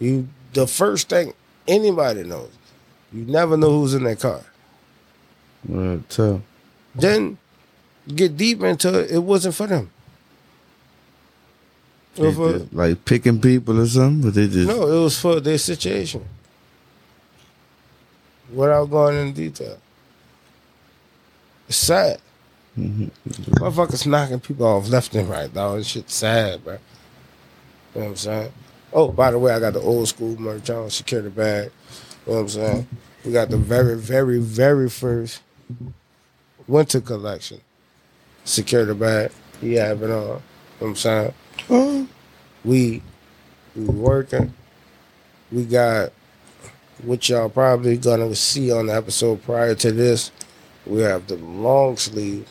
you 0.00 0.26
the 0.54 0.66
first 0.66 1.10
thing 1.10 1.34
anybody 1.68 2.24
knows, 2.24 2.50
you 3.12 3.26
never 3.26 3.58
know 3.58 3.70
who's 3.70 3.92
in 3.92 4.04
that 4.04 4.20
car. 4.20 4.40
Well, 5.68 6.02
tough. 6.08 6.40
Then 6.94 7.36
get 8.08 8.38
deep 8.38 8.62
into 8.62 9.00
it, 9.00 9.10
it 9.10 9.18
wasn't 9.22 9.54
for 9.54 9.66
them. 9.66 9.90
For- 12.14 12.58
just, 12.58 12.72
like 12.72 13.04
picking 13.04 13.38
people 13.40 13.80
or 13.80 13.86
something, 13.86 14.22
but 14.22 14.34
they 14.34 14.48
just 14.48 14.68
no, 14.68 14.86
it 14.88 15.02
was 15.02 15.20
for 15.20 15.40
their 15.40 15.58
situation. 15.58 16.24
Without 18.50 18.86
going 18.86 19.28
into 19.28 19.42
detail. 19.42 19.78
It's 21.68 21.76
sad. 21.76 22.18
Mhm. 22.78 23.10
Motherfuckers 23.28 24.06
knocking 24.06 24.40
people 24.40 24.66
off 24.66 24.88
left 24.88 25.14
and 25.14 25.28
right, 25.28 25.52
dog. 25.52 25.78
This 25.78 25.88
shit's 25.88 26.14
sad, 26.14 26.64
bro. 26.64 26.74
You 26.74 26.78
know 28.00 28.00
what 28.06 28.10
I'm 28.12 28.16
saying? 28.16 28.52
Oh, 28.92 29.08
by 29.08 29.30
the 29.30 29.38
way, 29.38 29.52
I 29.52 29.60
got 29.60 29.74
the 29.74 29.80
old 29.80 30.08
school 30.08 30.38
merch 30.40 30.70
on, 30.70 30.90
security 30.90 31.28
bag. 31.28 31.70
You 32.26 32.32
know 32.32 32.38
what 32.38 32.42
I'm 32.44 32.48
saying? 32.48 32.88
We 33.24 33.32
got 33.32 33.50
the 33.50 33.56
very, 33.58 33.96
very, 33.96 34.38
very 34.38 34.88
first 34.88 35.42
winter 36.66 37.00
collection. 37.00 37.60
Security 38.44 38.94
bag. 38.94 39.30
He 39.60 39.74
have 39.74 40.02
it 40.02 40.10
on. 40.10 40.10
You 40.10 40.26
know 40.26 40.42
what 40.78 40.88
I'm 40.88 40.96
saying? 40.96 42.08
We 42.64 43.02
we 43.76 43.84
working. 43.84 44.52
We 45.50 45.64
got 45.64 46.12
what 47.02 47.28
y'all 47.28 47.48
probably 47.48 47.96
gonna 47.96 48.34
see 48.34 48.70
on 48.72 48.86
the 48.86 48.94
episode 48.94 49.42
prior 49.42 49.74
to 49.76 49.92
this. 49.92 50.30
We 50.86 51.00
have 51.02 51.26
the 51.28 51.36
long 51.36 51.96
sleeve, 51.96 52.48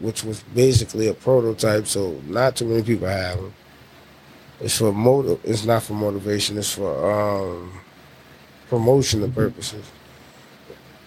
which 0.00 0.24
was 0.24 0.42
basically 0.54 1.08
a 1.08 1.14
prototype, 1.14 1.86
so 1.86 2.20
not 2.26 2.56
too 2.56 2.66
many 2.66 2.82
people 2.82 3.08
have 3.08 3.36
them. 3.36 3.54
It's 4.60 4.78
for 4.78 4.92
motive. 4.92 5.40
It's 5.44 5.64
not 5.64 5.82
for 5.82 5.94
motivation. 5.94 6.56
It's 6.58 6.72
for 6.72 7.10
um, 7.10 7.72
promotional 8.68 9.30
purposes, 9.30 9.84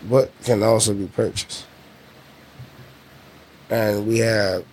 but 0.10 0.32
can 0.44 0.64
also 0.64 0.94
be 0.94 1.08
purchased. 1.08 1.66
And 3.70 4.08
we 4.08 4.20
have 4.20 4.66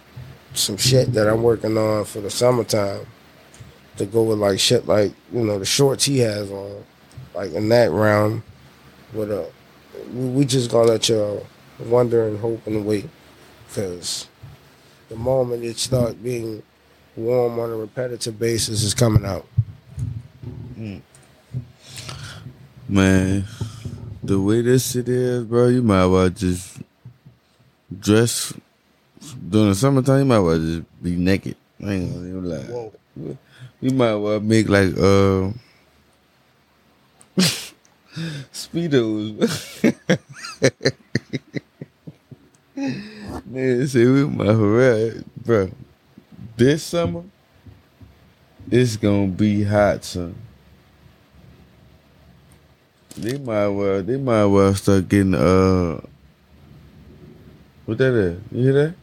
some 0.55 0.77
shit 0.77 1.13
that 1.15 1.29
I'm 1.29 1.43
working 1.43 1.77
on 1.77 2.05
for 2.05 2.21
the 2.21 2.31
summertime 2.31 3.07
to 3.97 4.07
go 4.07 4.23
with 4.25 4.39
like 4.39 4.59
shit 4.59 4.87
like 4.87 5.13
you 5.33 5.41
know 5.45 5.59
the 5.59 5.65
shorts 5.65 6.05
he 6.05 6.19
has 6.19 6.51
on, 6.51 6.85
like 7.35 7.53
in 7.53 7.69
that 7.71 7.91
round. 7.91 8.43
With 9.13 9.31
a, 9.31 9.51
we 10.13 10.27
we 10.29 10.45
just 10.45 10.71
gonna 10.71 10.89
let 10.89 11.09
y'all 11.09 11.47
wonder 11.81 12.27
and 12.29 12.39
hope 12.39 12.67
and 12.67 12.85
wait, 12.85 13.09
because 13.75 14.29
the 15.09 15.17
moment 15.17 15.65
it 15.65 15.77
start 15.79 16.23
being 16.23 16.63
warm 17.17 17.59
on 17.59 17.71
a 17.71 17.77
repetitive 17.77 18.39
basis 18.39 18.85
is 18.85 18.95
coming 18.95 19.25
out. 19.25 19.47
man, 22.89 23.45
the 24.23 24.41
way 24.41 24.63
this 24.63 24.93
shit 24.93 25.09
is, 25.09 25.43
bro, 25.45 25.67
you 25.69 25.83
might 25.83 26.07
well 26.07 26.29
just 26.31 26.79
dress 27.99 28.55
during 29.49 29.71
the 29.71 29.75
summertime. 29.75 30.21
You 30.21 30.25
might 30.27 30.39
well 30.39 30.59
just 30.59 31.03
be 31.03 31.17
naked. 31.17 31.57
I 31.85 31.93
ain't 31.95 32.13
gonna 32.15 32.29
even 32.29 32.45
lie. 32.45 32.59
Whoa. 32.59 32.93
You 33.81 33.91
might 33.91 34.15
well 34.15 34.39
make 34.41 34.69
like 34.69 34.97
uh 34.97 35.51
speedos. 38.53 39.35
Man, 43.47 43.87
say 43.87 44.07
we 44.07 44.25
my 44.27 44.47
well, 44.55 45.13
bro. 45.45 45.71
This 46.57 46.83
summer, 46.83 47.23
it's 48.71 48.97
gonna 48.97 49.29
be 49.29 49.63
hot, 49.65 50.05
son. 50.05 50.35
They 53.17 53.39
might 53.39 53.69
well, 53.69 54.03
they 54.03 54.17
might 54.17 54.45
well 54.47 54.75
start 54.75 55.09
getting 55.09 55.35
uh, 55.35 56.01
what 57.87 57.99
that 57.99 58.13
is? 58.15 58.41
You 58.51 58.63
hear 58.65 58.73
that? 58.73 58.95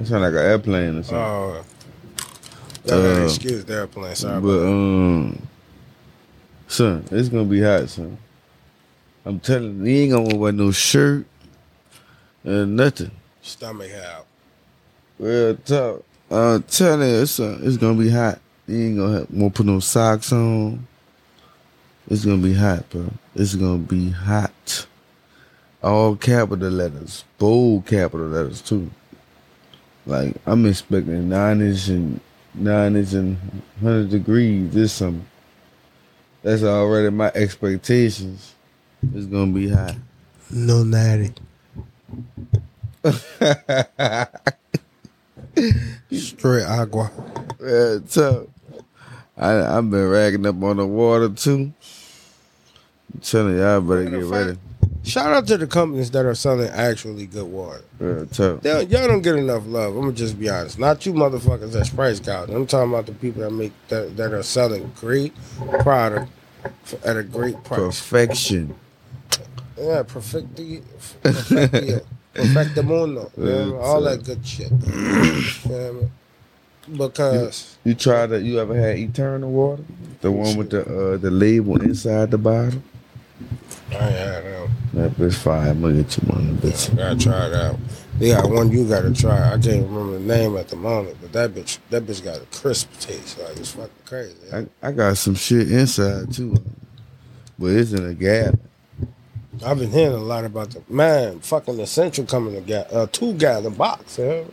It 0.00 0.06
sound 0.06 0.22
like 0.22 0.32
an 0.32 0.38
airplane 0.38 0.96
or 0.98 1.02
something. 1.02 1.16
Oh, 1.18 1.64
that 2.84 3.20
Uh, 3.20 3.24
excuse 3.24 3.64
the 3.64 3.74
airplane. 3.74 4.14
Sorry, 4.14 4.40
But 4.40 4.66
um, 4.66 5.46
son, 6.68 7.04
it's 7.10 7.28
gonna 7.28 7.44
be 7.44 7.60
hot, 7.62 7.88
son. 7.90 8.16
I'm 9.30 9.38
telling 9.38 9.86
you, 9.86 9.92
you 9.92 10.02
ain't 10.02 10.26
gonna 10.26 10.36
wear 10.36 10.50
no 10.50 10.72
shirt 10.72 11.24
and 12.42 12.74
nothing. 12.74 13.12
stomach 13.42 13.92
out. 13.92 14.26
Real 15.20 15.54
talk. 15.54 16.02
I'm 16.28 16.64
telling 16.64 17.08
you, 17.08 17.26
son, 17.26 17.54
uh, 17.54 17.58
it's 17.62 17.76
gonna 17.76 17.96
be 17.96 18.10
hot. 18.10 18.40
You 18.66 18.86
ain't 18.86 18.96
gonna 18.98 19.18
have, 19.20 19.30
won't 19.30 19.54
put 19.54 19.66
no 19.66 19.78
socks 19.78 20.32
on. 20.32 20.84
It's 22.08 22.24
gonna 22.24 22.42
be 22.42 22.54
hot, 22.54 22.90
bro. 22.90 23.08
It's 23.36 23.54
gonna 23.54 23.78
be 23.78 24.10
hot. 24.10 24.86
All 25.80 26.16
capital 26.16 26.68
letters, 26.68 27.22
bold 27.38 27.86
capital 27.86 28.26
letters 28.26 28.60
too. 28.60 28.90
Like 30.06 30.34
I'm 30.44 30.66
expecting 30.66 31.28
nineties 31.28 31.88
and 31.88 32.18
nineties 32.52 33.14
and 33.14 33.36
hundred 33.80 34.10
degrees 34.10 34.72
this 34.72 34.92
summer. 34.92 35.22
That's 36.42 36.64
already 36.64 37.10
my 37.10 37.30
expectations. 37.36 38.56
It's 39.14 39.26
gonna 39.26 39.52
be 39.52 39.68
hot. 39.68 39.96
No 40.50 40.82
natty. 40.84 41.32
Straight 46.12 46.64
agua. 46.64 47.10
Yeah, 47.62 47.98
tough. 48.08 48.46
I 49.36 49.78
I've 49.78 49.90
been 49.90 50.08
racking 50.08 50.46
up 50.46 50.62
on 50.62 50.76
the 50.76 50.86
water 50.86 51.28
too. 51.30 51.72
I'm 53.14 53.20
telling 53.22 53.58
y'all 53.58 53.80
better 53.80 54.04
get 54.04 54.22
of 54.22 54.30
ready. 54.30 54.58
Shout 55.02 55.32
out 55.32 55.46
to 55.46 55.56
the 55.56 55.66
companies 55.66 56.10
that 56.10 56.26
are 56.26 56.34
selling 56.34 56.68
actually 56.68 57.26
good 57.26 57.46
water. 57.46 57.82
Real 57.98 58.26
tough. 58.26 58.62
Y'all, 58.64 58.82
y'all 58.82 59.08
don't 59.08 59.22
get 59.22 59.34
enough 59.34 59.66
love. 59.66 59.94
I'm 59.96 60.02
gonna 60.02 60.12
just 60.12 60.38
be 60.38 60.50
honest. 60.50 60.78
Not 60.78 61.06
you 61.06 61.14
motherfuckers 61.14 61.72
that's 61.72 61.88
price 61.88 62.20
gouging. 62.20 62.54
I'm 62.54 62.66
talking 62.66 62.92
about 62.92 63.06
the 63.06 63.12
people 63.12 63.42
that 63.42 63.50
make 63.50 63.72
that, 63.88 64.16
that 64.18 64.32
are 64.34 64.42
selling 64.42 64.92
great 64.96 65.32
product 65.80 66.30
for, 66.82 66.98
at 67.08 67.16
a 67.16 67.22
great 67.22 67.62
price. 67.64 67.80
Perfection. 67.80 68.74
Yeah, 69.80 70.02
perfecti, 70.02 70.82
perfectio, 71.22 72.00
perfectamundo. 72.34 72.74
the 72.74 72.82
moon 72.82 73.18
I 73.18 73.64
mean? 73.64 73.74
All 73.76 74.02
that 74.02 74.22
good 74.24 74.46
shit. 74.46 74.70
You 74.70 74.76
know 74.76 75.52
what 75.62 75.80
I 75.80 75.92
mean? 75.92 76.10
Because 76.96 77.76
You 77.84 77.94
tried 77.94 78.26
that? 78.26 78.42
You 78.42 78.60
ever 78.60 78.74
had 78.74 78.98
Eternal 78.98 79.50
Water? 79.50 79.84
The 80.20 80.30
one 80.30 80.56
with 80.56 80.70
the 80.70 80.82
uh, 80.82 81.16
the 81.16 81.30
label 81.30 81.80
inside 81.80 82.30
the 82.30 82.38
bottle. 82.38 82.82
I 83.90 83.94
had 83.94 84.44
them. 84.44 84.70
That 84.92 85.12
bitch 85.12 85.34
fire. 85.34 85.70
I'm 85.70 85.80
gonna 85.80 86.02
get 86.02 86.16
you 86.16 86.28
one. 86.28 86.40
of 86.40 86.60
them 86.60 86.70
bitch. 86.70 86.96
Gotta 86.96 87.18
try 87.18 87.46
it 87.46 87.54
out. 87.54 87.76
They 88.18 88.28
got 88.32 88.50
one 88.50 88.70
you 88.70 88.86
gotta 88.86 89.14
try. 89.14 89.52
I 89.54 89.58
can't 89.58 89.88
remember 89.88 90.12
the 90.18 90.20
name 90.20 90.56
at 90.58 90.68
the 90.68 90.76
moment, 90.76 91.16
but 91.22 91.32
that 91.32 91.52
bitch, 91.54 91.78
that 91.88 92.04
bitch 92.04 92.22
got 92.22 92.36
a 92.36 92.46
crisp 92.46 92.92
taste. 93.00 93.38
Like 93.38 93.56
it's 93.56 93.72
fucking 93.72 93.90
crazy. 94.04 94.36
I, 94.52 94.66
I 94.82 94.92
got 94.92 95.16
some 95.16 95.34
shit 95.36 95.70
inside 95.72 96.32
too, 96.34 96.54
but 97.58 97.68
it's 97.70 97.92
in 97.92 98.04
a 98.04 98.14
gallon. 98.14 98.60
I've 99.64 99.78
been 99.78 99.90
hearing 99.90 100.14
a 100.14 100.18
lot 100.18 100.44
about 100.44 100.70
the 100.70 100.82
man 100.88 101.40
fucking 101.40 101.78
essential 101.80 102.24
coming 102.24 102.54
to 102.54 102.60
get 102.60 102.88
a 102.92 103.06
two 103.06 103.34
gallon 103.34 103.74
box. 103.74 104.18
Yeah, 104.18 104.44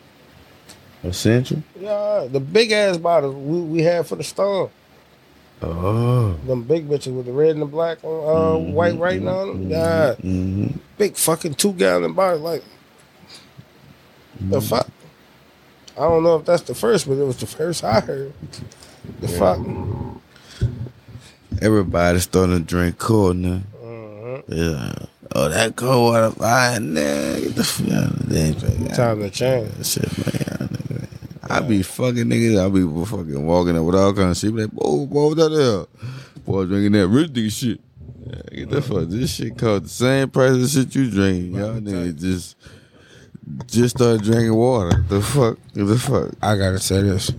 Essential. 1.03 1.63
yeah, 1.79 2.27
the 2.29 2.39
big 2.39 2.71
ass 2.71 2.97
bottles 2.97 3.35
we, 3.35 3.61
we 3.61 3.81
had 3.83 4.05
for 4.05 4.15
the 4.17 4.23
storm. 4.23 4.69
Oh. 5.61 6.33
Them 6.45 6.63
big 6.63 6.87
bitches 6.87 7.15
with 7.15 7.25
the 7.25 7.31
red 7.31 7.51
and 7.51 7.61
the 7.61 7.65
black 7.65 8.03
on 8.03 8.65
uh, 8.67 8.71
white 8.71 8.97
writing 8.99 9.27
on 9.27 9.47
them. 9.47 9.69
Yeah, 9.69 10.13
hmm 10.15 10.67
big 10.97 11.15
fucking 11.15 11.53
two 11.55 11.73
gallon 11.73 12.13
bottles. 12.13 12.41
Like 12.41 12.63
the 14.41 14.61
fuck. 14.61 14.87
I 15.97 16.01
don't 16.01 16.23
know 16.23 16.35
if 16.37 16.45
that's 16.45 16.61
the 16.63 16.75
first, 16.75 17.07
but 17.07 17.13
it 17.13 17.23
was 17.23 17.37
the 17.37 17.47
first 17.47 17.83
I 17.83 18.01
heard. 18.01 18.33
The 19.19 19.27
fuck. 19.27 19.59
Everybody 21.61 22.19
starting 22.19 22.57
to 22.59 22.63
drink 22.63 22.97
cold 22.99 23.37
now. 23.37 23.61
Yeah. 24.47 24.93
Oh, 25.35 25.49
that 25.49 25.75
cold 25.75 26.13
water 26.13 26.31
fine. 26.31 26.93
Nah, 26.93 27.01
get 27.01 27.55
the 27.55 27.63
fuck 27.63 27.91
out 27.91 28.11
of 28.11 28.29
drink 28.29 28.93
Time 28.95 29.19
to 29.19 29.29
change. 29.29 29.85
shit, 29.85 30.17
man. 30.17 30.69
nigga. 30.69 31.07
I 31.49 31.59
be 31.61 31.83
fucking 31.83 32.25
niggas. 32.25 32.65
I 32.65 32.69
be 32.69 33.05
fucking 33.05 33.45
walking 33.45 33.77
up 33.77 33.83
with 33.83 33.95
all 33.95 34.13
kinds 34.13 34.43
of 34.43 34.47
shit. 34.47 34.55
Be 34.55 34.61
like, 34.63 34.71
whoa, 34.71 35.05
boy, 35.05 35.27
what 35.29 35.37
that 35.37 35.51
hell? 35.51 35.89
Boy, 36.45 36.65
drinking 36.65 36.93
that 36.93 37.07
rich 37.07 37.31
nigga 37.31 37.51
shit. 37.51 37.79
Yeah, 38.25 38.41
get 38.57 38.69
the 38.69 38.81
fuck. 38.81 39.07
This 39.07 39.33
shit 39.35 39.57
cost 39.57 39.83
the 39.83 39.89
same 39.89 40.29
price 40.29 40.51
as 40.51 40.73
shit 40.73 40.95
you 40.95 41.09
drink. 41.09 41.55
Y'all 41.55 41.79
niggas 41.79 42.19
just 42.19 42.55
just 43.67 43.95
started 43.97 44.23
drinking 44.23 44.53
water. 44.53 45.03
The 45.07 45.21
fuck? 45.21 45.57
The 45.73 45.97
fuck? 45.97 46.31
I 46.41 46.57
gotta 46.57 46.79
say 46.79 47.01
this. 47.01 47.31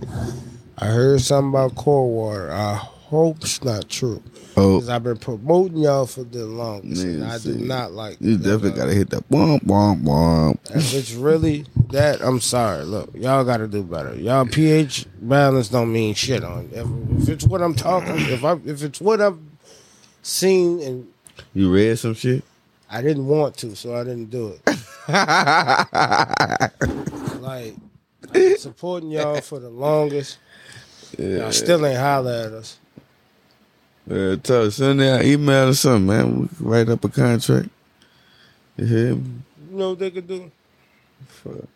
I 0.77 0.85
heard 0.87 1.21
something 1.21 1.49
about 1.49 1.75
cold 1.75 2.11
water. 2.13 2.51
I 2.51 2.87
hope 3.09 3.37
it's 3.41 3.63
not 3.63 3.89
true. 3.89 4.21
Oh, 4.55 4.75
Because 4.77 4.89
I've 4.89 5.03
been 5.03 5.17
promoting 5.17 5.77
y'all 5.77 6.05
for 6.05 6.23
the 6.23 6.45
longest. 6.45 7.01
and 7.03 7.23
Nigga, 7.23 7.29
I 7.29 7.37
do 7.39 7.55
not 7.65 7.91
like 7.91 8.17
you 8.19 8.37
definitely 8.37 8.71
gotta 8.71 8.93
hit 8.93 9.09
that 9.09 9.27
womp 9.29 9.63
womp 9.65 10.03
womp. 10.03 10.59
If 10.75 10.93
it's 10.93 11.13
really 11.13 11.65
that, 11.91 12.21
I'm 12.21 12.39
sorry. 12.39 12.83
Look, 12.83 13.09
y'all 13.15 13.43
got 13.43 13.57
to 13.57 13.67
do 13.67 13.81
better. 13.83 14.13
Y'all 14.15 14.45
pH 14.45 15.07
balance 15.21 15.69
don't 15.69 15.91
mean 15.91 16.13
shit 16.13 16.43
on. 16.43 16.69
If, 16.71 16.87
if 17.23 17.29
it's 17.29 17.45
what 17.45 17.61
I'm 17.63 17.73
talking, 17.73 18.15
if 18.17 18.43
I 18.43 18.53
if 18.65 18.83
it's 18.83 19.01
what 19.01 19.21
I've 19.21 19.39
seen 20.21 20.79
and 20.81 21.07
You 21.53 21.71
read 21.71 21.97
some 21.97 22.13
shit? 22.13 22.43
I 22.91 23.01
didn't 23.01 23.27
want 23.27 23.55
to, 23.57 23.75
so 23.75 23.95
I 23.95 24.03
didn't 24.03 24.29
do 24.29 24.53
it. 24.53 24.61
Like 27.39 27.75
been 28.31 28.57
supporting 28.57 29.09
y'all 29.11 29.41
for 29.41 29.59
the 29.59 29.69
longest. 29.69 30.37
Y'all 31.17 31.51
still 31.51 31.85
ain't 31.85 31.97
holler 31.99 32.31
at 32.47 32.51
us. 32.53 32.77
Yeah, 34.09 34.37
tell 34.37 34.63
us, 34.63 34.77
send 34.77 35.01
that 35.01 35.23
email 35.23 35.69
or 35.69 35.73
something, 35.75 36.07
man. 36.07 36.41
We 36.41 36.47
can 36.47 36.65
write 36.65 36.89
up 36.89 37.03
a 37.03 37.09
contract. 37.09 37.69
You 38.75 38.85
hear 38.85 39.15
me? 39.15 39.31
You 39.69 39.77
know 39.77 39.89
what 39.91 39.99
they 39.99 40.09
could 40.09 40.27
do? 40.27 40.49
Fuck. 41.27 41.67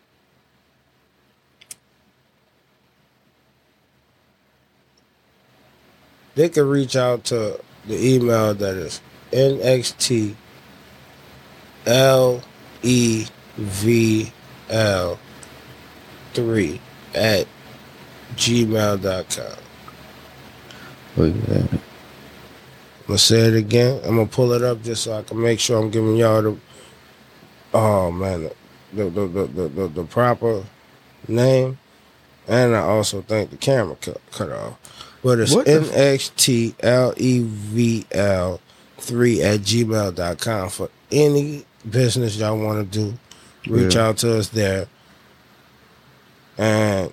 They 6.34 6.48
could 6.48 6.66
reach 6.66 6.96
out 6.96 7.22
to 7.26 7.60
the 7.86 8.14
email 8.14 8.54
that 8.54 8.74
is 8.74 9.00
nxt 9.30 10.34
l 11.86 12.42
e 12.82 13.26
v 13.56 14.32
l 14.68 15.18
three 16.32 16.80
at 17.14 17.46
gmail.com. 18.34 19.58
Look 21.16 21.34
at 21.36 21.46
that. 21.46 21.83
I'm 23.04 23.08
gonna 23.08 23.18
say 23.18 23.40
it 23.40 23.54
again. 23.54 24.00
I'm 24.04 24.16
gonna 24.16 24.26
pull 24.26 24.52
it 24.52 24.62
up 24.62 24.82
just 24.82 25.04
so 25.04 25.12
I 25.12 25.22
can 25.22 25.40
make 25.40 25.60
sure 25.60 25.78
I'm 25.78 25.90
giving 25.90 26.16
y'all 26.16 26.40
the 26.42 26.56
oh 27.74 28.10
man 28.10 28.50
the 28.92 29.04
the 29.10 29.10
the 29.10 29.26
the, 29.46 29.68
the, 29.68 29.88
the 29.88 30.04
proper 30.04 30.64
name. 31.28 31.78
And 32.48 32.74
I 32.74 32.80
also 32.80 33.20
think 33.22 33.50
the 33.50 33.56
camera 33.58 33.94
cut 33.96 34.20
cut 34.32 34.50
off. 34.50 34.78
But 35.22 35.38
it's 35.40 35.52
What 35.52 35.66
NXTLEVL 35.66 38.60
three 38.98 39.42
at 39.42 39.60
gmail.com 39.60 40.68
for 40.70 40.88
any 41.12 41.64
business 41.90 42.36
y'all 42.38 42.58
wanna 42.58 42.84
do. 42.84 43.12
Reach 43.66 43.94
Yeah. 43.96 44.06
out 44.08 44.16
to 44.18 44.38
us 44.38 44.48
there. 44.48 44.86
And 46.56 47.12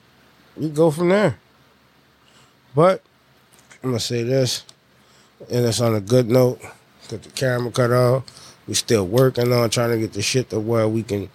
we 0.56 0.70
go 0.70 0.92
from 0.92 1.10
there. 1.10 1.38
But 2.76 3.02
I'm 3.84 3.90
gonna 3.92 4.00
say 4.00 4.24
this 4.24 4.64
and 5.50 5.66
it's 5.66 5.82
on 5.82 5.96
a 5.96 6.02
good 6.02 6.30
note 6.30 6.60
because 7.02 7.22
the 7.22 7.30
camera 7.32 7.72
cut 7.72 7.92
off. 7.92 8.24
We 8.68 8.76
still 8.76 9.08
working 9.08 9.52
on 9.52 9.70
trying 9.70 9.90
to 9.92 9.98
get 9.98 10.14
the 10.14 10.22
shit 10.22 10.50
to 10.52 10.60
where 10.60 10.88
we 10.88 11.04
can. 11.04 11.30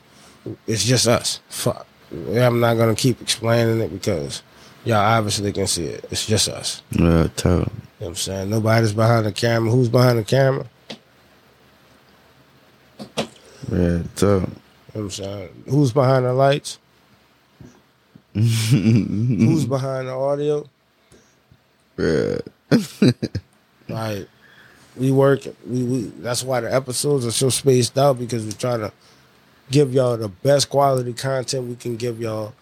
It's 0.66 0.84
just 0.84 1.08
us. 1.08 1.40
Fuck. 1.48 1.86
I'm 2.12 2.60
not 2.60 2.74
gonna 2.74 2.94
keep 2.94 3.20
explaining 3.20 3.80
it 3.80 3.92
because 3.92 4.42
y'all 4.84 4.98
obviously 4.98 5.52
can 5.52 5.66
see 5.66 5.86
it. 5.86 6.04
It's 6.10 6.26
just 6.26 6.48
us. 6.48 6.82
Yeah, 6.90 7.28
tell 7.36 7.52
You 7.52 7.58
know 7.58 7.70
what 7.98 8.08
I'm 8.08 8.14
saying? 8.14 8.50
Nobody's 8.50 8.92
behind 8.92 9.26
the 9.26 9.32
camera. 9.32 9.70
Who's 9.70 9.88
behind 9.88 10.18
the 10.18 10.24
camera? 10.24 10.66
Yeah, 13.70 14.02
them. 14.04 14.06
You 14.20 14.30
know 14.30 14.50
what 14.92 15.00
I'm 15.00 15.10
saying? 15.10 15.64
Who's 15.68 15.92
behind 15.92 16.24
the 16.24 16.32
lights? 16.32 16.78
Who's 18.34 19.66
behind 19.66 20.08
the 20.08 20.12
audio? 20.12 20.68
Yeah. 21.98 22.38
Like 23.88 24.28
we 24.96 25.10
work, 25.10 25.44
we, 25.66 25.84
we 25.84 26.02
that's 26.18 26.42
why 26.42 26.60
the 26.60 26.74
episodes 26.74 27.26
are 27.26 27.32
so 27.32 27.48
spaced 27.50 27.96
out 27.98 28.18
because 28.18 28.44
we're 28.44 28.52
trying 28.52 28.80
to 28.80 28.92
give 29.70 29.92
y'all 29.92 30.16
the 30.16 30.28
best 30.28 30.70
quality 30.70 31.12
content 31.12 31.66
we 31.66 31.76
can 31.76 31.96
give 31.96 32.20
y'all 32.20 32.54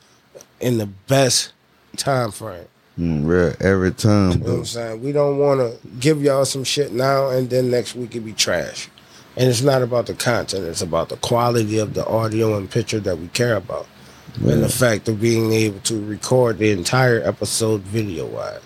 in 0.60 0.78
the 0.78 0.86
best 0.86 1.52
time 1.96 2.30
frame. 2.30 2.66
Mm, 2.98 3.26
yeah, 3.28 3.66
every 3.66 3.90
time, 3.90 4.32
You 4.32 4.38
know 4.38 4.44
what. 4.44 4.58
I'm 4.58 4.64
saying? 4.64 5.02
We 5.02 5.12
don't 5.12 5.38
want 5.38 5.60
to 5.60 5.88
give 5.98 6.22
y'all 6.22 6.44
some 6.44 6.62
shit 6.64 6.92
now 6.92 7.28
and 7.28 7.50
then 7.50 7.70
next 7.70 7.94
week 7.96 8.14
it 8.14 8.20
be 8.20 8.32
trash. 8.32 8.88
And 9.36 9.48
it's 9.48 9.62
not 9.62 9.82
about 9.82 10.06
the 10.06 10.14
content; 10.14 10.64
it's 10.64 10.80
about 10.80 11.08
the 11.08 11.16
quality 11.16 11.78
of 11.78 11.94
the 11.94 12.06
audio 12.06 12.56
and 12.56 12.70
picture 12.70 13.00
that 13.00 13.18
we 13.18 13.26
care 13.28 13.56
about, 13.56 13.88
and 14.36 14.62
the 14.62 14.68
fact 14.68 15.08
of 15.08 15.20
being 15.20 15.52
able 15.52 15.80
to 15.80 16.04
record 16.06 16.58
the 16.58 16.70
entire 16.70 17.20
episode 17.20 17.80
video 17.80 18.26
wise. 18.26 18.60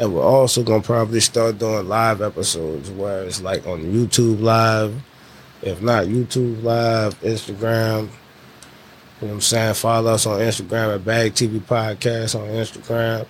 And 0.00 0.14
we're 0.14 0.22
also 0.22 0.62
gonna 0.62 0.80
probably 0.80 1.20
start 1.20 1.58
doing 1.58 1.86
live 1.86 2.22
episodes 2.22 2.90
where 2.90 3.24
it's 3.24 3.42
like 3.42 3.66
on 3.66 3.82
YouTube 3.82 4.40
Live, 4.40 4.94
if 5.60 5.82
not 5.82 6.06
YouTube 6.06 6.62
Live, 6.62 7.20
Instagram. 7.20 8.04
You 8.04 8.06
know 8.06 8.08
what 9.18 9.30
I'm 9.32 9.40
saying? 9.42 9.74
Follow 9.74 10.14
us 10.14 10.24
on 10.24 10.40
Instagram 10.40 10.94
at 10.94 11.04
Bag 11.04 11.34
TV 11.34 11.60
Podcast 11.60 12.34
on 12.34 12.48
Instagram. 12.48 13.26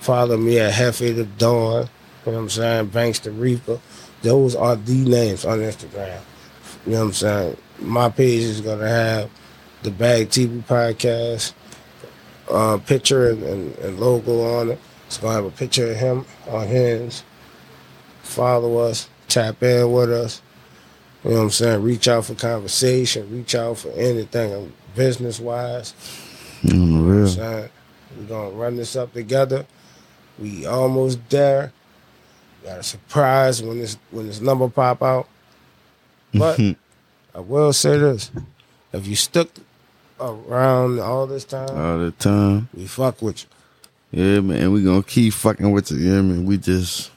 Follow 0.00 0.38
me 0.38 0.58
at 0.60 0.72
Hefe 0.72 1.14
the 1.14 1.26
Dawn. 1.26 1.90
You 2.24 2.32
know 2.32 2.38
what 2.38 2.44
I'm 2.44 2.48
saying? 2.48 2.86
Banks 2.86 3.18
the 3.18 3.30
Reaper. 3.30 3.78
Those 4.22 4.56
are 4.56 4.76
the 4.76 5.04
names 5.04 5.44
on 5.44 5.58
Instagram. 5.58 6.22
You 6.86 6.92
know 6.92 6.98
what 7.00 7.04
I'm 7.04 7.12
saying? 7.12 7.56
My 7.80 8.08
page 8.08 8.44
is 8.44 8.62
gonna 8.62 8.88
have 8.88 9.30
the 9.82 9.90
Bag 9.90 10.30
TV 10.30 10.64
Podcast 10.64 11.52
uh, 12.50 12.78
picture 12.78 13.28
and, 13.28 13.42
and, 13.42 13.78
and 13.80 14.00
logo 14.00 14.58
on 14.58 14.70
it. 14.70 14.80
It's 15.14 15.22
gonna 15.22 15.34
have 15.36 15.44
a 15.44 15.50
picture 15.52 15.92
of 15.92 15.96
him 15.96 16.26
on 16.48 16.66
his. 16.66 17.22
Follow 18.24 18.78
us, 18.78 19.08
tap 19.28 19.62
in 19.62 19.92
with 19.92 20.10
us. 20.10 20.42
You 21.22 21.30
know 21.30 21.36
what 21.36 21.42
I'm 21.44 21.50
saying? 21.50 21.82
Reach 21.84 22.08
out 22.08 22.24
for 22.24 22.34
conversation, 22.34 23.30
reach 23.32 23.54
out 23.54 23.78
for 23.78 23.90
anything 23.90 24.72
business 24.96 25.38
wise. 25.38 25.94
Mm, 26.64 26.72
You 26.72 26.80
know 26.80 27.02
real. 27.04 27.68
We're 28.18 28.26
gonna 28.26 28.50
run 28.56 28.74
this 28.74 28.96
up 28.96 29.12
together. 29.12 29.66
We 30.36 30.66
almost 30.66 31.20
there. 31.30 31.72
Got 32.64 32.78
a 32.80 32.82
surprise 32.82 33.62
when 33.62 33.78
this 33.78 33.96
when 34.10 34.26
this 34.26 34.40
number 34.40 34.68
pop 34.68 35.00
out. 35.00 35.28
But 36.34 36.58
I 37.36 37.38
will 37.38 37.72
say 37.72 37.98
this. 37.98 38.32
If 38.92 39.06
you 39.06 39.14
stuck 39.14 39.46
around 40.18 40.98
all 40.98 41.28
this 41.28 41.44
time, 41.44 41.70
All 41.70 41.98
the 41.98 42.10
time. 42.10 42.68
we 42.74 42.88
fuck 42.88 43.22
with 43.22 43.44
you. 43.44 43.48
Yeah, 44.14 44.40
man. 44.40 44.70
We 44.72 44.84
gonna 44.84 45.02
keep 45.02 45.32
fucking 45.34 45.72
with 45.72 45.90
it. 45.90 45.96
Yeah, 45.98 46.22
man. 46.22 46.44
We 46.46 46.56
just 46.58 47.10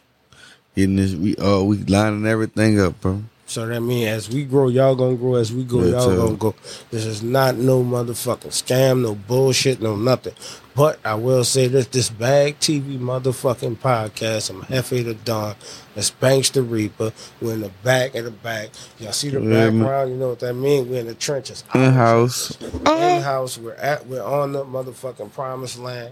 getting 0.75 0.95
this. 0.95 1.13
We 1.13 1.35
uh, 1.35 1.61
we 1.61 1.77
lining 1.77 2.25
everything 2.25 2.79
up, 2.81 2.99
bro. 2.99 3.21
So 3.45 3.65
that 3.67 3.79
means 3.81 4.07
as 4.09 4.29
we 4.29 4.43
grow, 4.45 4.67
y'all 4.67 4.95
gonna 4.95 5.15
grow. 5.15 5.35
As 5.35 5.53
we 5.53 5.63
go, 5.63 5.81
Yeah, 5.83 5.91
y'all 5.91 6.05
too. 6.09 6.17
gonna 6.17 6.35
go. 6.37 6.55
This 6.89 7.05
is 7.05 7.21
not 7.21 7.55
no 7.55 7.83
motherfucking 7.83 8.47
scam, 8.49 9.01
no 9.03 9.13
bullshit, 9.15 9.79
no 9.79 9.95
nothing. 9.95 10.33
But 10.75 10.99
I 11.05 11.13
will 11.13 11.43
say 11.43 11.67
this: 11.67 11.85
this 11.85 12.09
Bag 12.09 12.59
TV 12.59 12.97
motherfucking 12.99 13.77
podcast. 13.77 14.49
I'm 14.49 14.63
Hefe 14.63 15.05
the 15.05 15.13
Don. 15.13 15.55
That's 15.93 16.09
Banks 16.09 16.49
the 16.49 16.63
Reaper. 16.63 17.13
We're 17.41 17.53
in 17.53 17.61
the 17.61 17.71
back 17.83 18.15
of 18.15 18.25
the 18.25 18.31
back. 18.31 18.69
Y'all 18.99 19.11
see 19.13 19.29
the 19.29 19.39
Yeah, 19.39 19.69
man. 19.69 19.79
background? 19.79 20.09
You 20.11 20.17
know 20.17 20.29
what 20.29 20.39
that 20.39 20.53
means? 20.55 20.87
We're 20.87 21.01
in 21.01 21.07
the 21.07 21.15
trenches. 21.15 21.63
In 21.75 21.93
house. 21.93 22.59
In 22.61 23.21
house. 23.21 23.57
We're 23.59 23.75
at. 23.75 24.07
We're 24.07 24.23
on 24.23 24.51
the 24.51 24.65
motherfucking 24.65 25.31
promised 25.33 25.77
land 25.77 26.11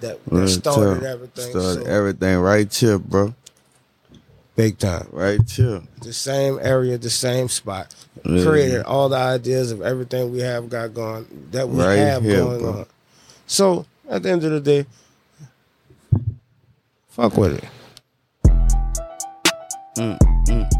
that, 0.00 0.24
that 0.24 0.30
Real 0.30 0.48
started 0.48 1.02
everything. 1.04 1.50
Started 1.50 1.84
so, 1.84 1.90
everything 1.90 2.38
right 2.38 2.72
here, 2.72 2.98
bro. 2.98 3.34
big 4.54 4.78
time. 4.78 5.08
Right 5.12 5.40
here. 5.50 5.82
the 6.02 6.12
same 6.12 6.58
area, 6.62 6.98
the 6.98 7.10
same 7.10 7.48
spot. 7.48 7.94
Created 8.22 8.82
all 8.84 9.08
the 9.08 9.16
ideas 9.16 9.70
of 9.70 9.82
everything 9.82 10.32
we 10.32 10.40
have 10.40 10.68
got 10.68 10.92
going 10.94 11.26
that 11.52 11.68
we 11.68 11.78
Right 11.82 11.96
have 11.96 12.22
here, 12.22 12.38
going 12.38 12.60
bro. 12.60 12.72
on. 12.80 12.86
So 13.46 13.86
at 14.08 14.22
the 14.22 14.30
end 14.30 14.44
of 14.44 14.50
the 14.50 14.60
day, 14.60 14.86
fuck 17.08 17.36
with 17.36 17.62
it. 17.62 17.64
Bag, 19.96 20.75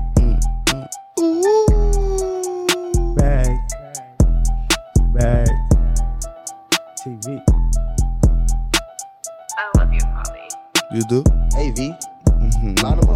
You 10.96 11.04
do? 11.04 11.18
AV. 11.58 11.92
Mm-hmm. 12.40 13.15